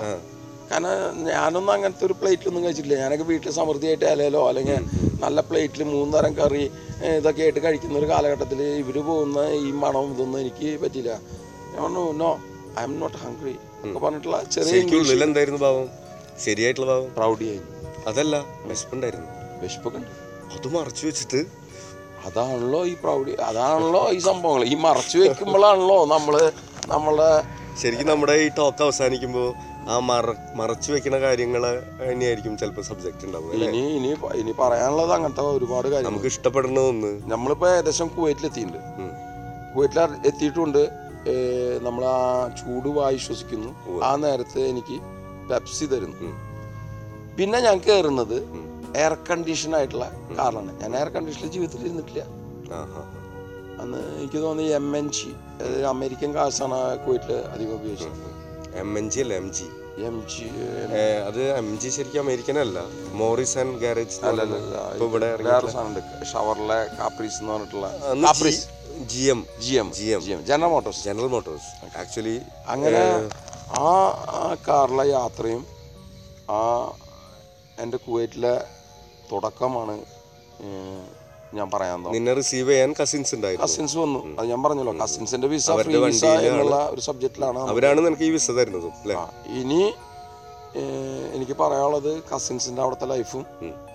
[0.72, 0.92] കാരണം
[1.28, 2.98] ഞാനൊന്നും അങ്ങനത്തെ ഒരു പ്ലേറ്റിലൊന്നും കഴിച്ചിട്ടില്ല.
[3.04, 4.84] ഞാനൊക്കെ വീട്ടിൽ സമൃദ്ധിയായിട്ട് അലയിലോ അല്ലെങ്കിൽ
[5.24, 6.63] നല്ല പ്ലേറ്റിൽ മൂന്ന് തരം കറി
[7.18, 11.12] ഇതൊക്കെ ആയിട്ട് കഴിക്കുന്ന ഒരു കാലഘട്ടത്തിൽ ഇവർ പോകുന്ന ഈ മണം ഇതൊന്നും എനിക്ക് പറ്റില്ല
[11.72, 12.30] ഞാൻ പറഞ്ഞു no
[12.80, 14.72] I am not hungry ഒക്കെ പറഞ്ഞിട്ടുള്ള ചെറിയ
[16.46, 17.62] ശരിയായിട്ടുള്ള ഭാവം പ്രൗഢിയായി.
[18.10, 18.36] അതല്ല
[18.70, 19.30] വിശപ്പുണ്ടായിരുന്നു.
[19.63, 20.12] വിശപ്പൊക്കെ ഉണ്ട്.
[20.56, 21.41] അത് മറച്ചു വെച്ചിട്ട്?
[22.28, 26.36] അതാണല്ലോ ഈ പ്രൗഢി അതാണല്ലോ ഈ സംഭവങ്ങൾ ഈ മറച്ചു വെക്കുമ്പോഴാണല്ലോ നമ്മൾ
[26.93, 27.32] നമ്മളെ
[27.82, 29.50] ശരിക്കും നമ്മുടെ ഈ ടോക്ക് അവസാനിക്കുമ്പോൾ
[29.91, 30.26] ആ മറ
[30.60, 31.63] മറച്ചു വെക്കുന്ന കാര്യങ്ങൾ
[32.00, 33.69] തന്നെയായിരിക്കും ചിലപ്പോൾ സബ്ജക്റ്റ് ഉണ്ടാവുക അല്ലേ?
[33.69, 34.10] ഇനി ഇനി
[34.41, 37.12] ഇനി പറയാനുള്ളത് അങ്ങനത്തെ ഒരുപാട് കാര്യം നമുക്ക് ഇഷ്ടപ്പെടുന്ന ഒന്ന്.
[37.34, 38.80] നമ്മളിപ്പോ ഏകദേശം കുവൈറ്റിൽ എത്തിയിട്ടുണ്ട്
[39.74, 40.00] കുവൈറ്റിൽ
[40.32, 40.82] എത്തിയിട്ടുണ്ട്
[41.86, 42.19] നമ്മൾ ആ
[42.60, 43.72] ചൂട് വായു ശ്വസിക്കുന്നു.
[44.08, 44.98] ആ നേരത്തെ എനിക്ക്
[45.50, 46.30] പെപ്സി തരുന്നു.
[47.38, 48.38] പിന്നെ ഞാൻ കയറുന്നത്
[48.95, 50.06] എയർ കണ്ടീഷൻ ആയിട്ടുള്ള
[50.38, 52.21] കാറാണ് ഞാൻ എയർ കണ്ടീഷനിൽ ജീവിതത്തിൽ ഇരുന്നിട്ടില്ല.
[53.82, 55.30] അന്ന് എനിക്ക് തോന്നി എം എൻ ജി
[55.91, 58.17] അമേരിക്കൻ കാഴ്സാണ് കുവൈറ്റിൽ അധികം ഉപയോഗിച്ചത്.
[58.82, 59.67] എം എൻ ജി അല്ല എം ജി
[60.08, 60.45] എം ജി
[61.28, 62.80] അത് എം ജി ശരിക്കും അമേരിക്കൻ അല്ല
[63.13, 64.19] മോറിസ് ആൻഡ് ഗാരേജ്
[65.06, 65.71] ഇവിടെ വേറെ
[66.34, 68.63] ഷവറിലെ കാപ്രീസ് എന്ന് പറഞ്ഞിട്ടുള്ള G Caprice
[69.12, 70.21] G M G M GM.
[70.23, 71.69] G M General Motors General Motors
[72.02, 73.04] actually അങ്ങനെ
[73.82, 73.91] ആ
[74.39, 75.63] ആ കാറിലെ യാത്രയും
[76.49, 76.62] ആ
[77.78, 78.56] എന്റെ കുവൈറ്റിലെ
[79.32, 79.96] തുടക്കമാണ്
[81.58, 83.68] ഞാൻ പറയാൻ നിന്നെ റിസീവ് ചെയ്യാൻ കസിൻസ് ഉണ്ടായിരുന്നു.
[83.68, 84.20] കസിൻസ് വന്നു.
[84.39, 88.89] അത് ഞാൻ പറഞ്ഞല്ലോ കസിൻസിന്റെ വിസ ഫ്രീ വിസ എന്നുള്ള ഒരു സബ്ജക്റ്റിലാണ് അവരാണ് നിനക്ക് ഈ വിസ തരുന്നത്
[89.62, 89.82] ഇനി
[91.36, 93.46] എനിക്ക് പറയാനുള്ളത് കസിൻസിന്റെ അവിടുത്തെ ലൈഫും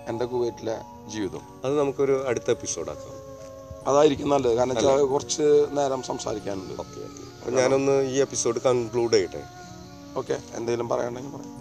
[0.09, 0.75] എന്റെ കുവൈറ്റിലെ
[1.13, 3.13] ജീവിതം അത് നമുക്കൊരു അടുത്ത എപ്പിസോഡ് ആക്കാം.
[3.89, 4.53] അതായിരിക്കും നല്ലത്.
[4.57, 5.45] കാരണം വെച്ചാൽ കുറച്ച്
[5.77, 6.73] നേരം സംസാരിക്കാനുണ്ട്.
[7.59, 9.43] ഞാനൊന്ന് ഈ എപ്പിസോഡ് കൺക്ലൂഡ് ചെയ്യട്ടെ?
[10.19, 11.54] ഓക്കെ എന്തെങ്കിലും പറയണമെങ്കിൽ പറയാം.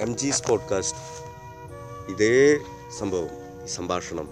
[0.00, 0.98] എം ജീസ് പോഡ്കാസ്റ്റ്
[2.12, 2.58] ഇതേ
[2.98, 3.28] സംഭവം
[3.68, 4.28] സംഭാഷണം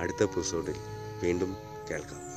[0.00, 0.74] അടുത്ത എപ്പിസോഡിൽ
[1.22, 1.56] വീണ്ടും
[1.90, 2.27] കേൾക്കാം.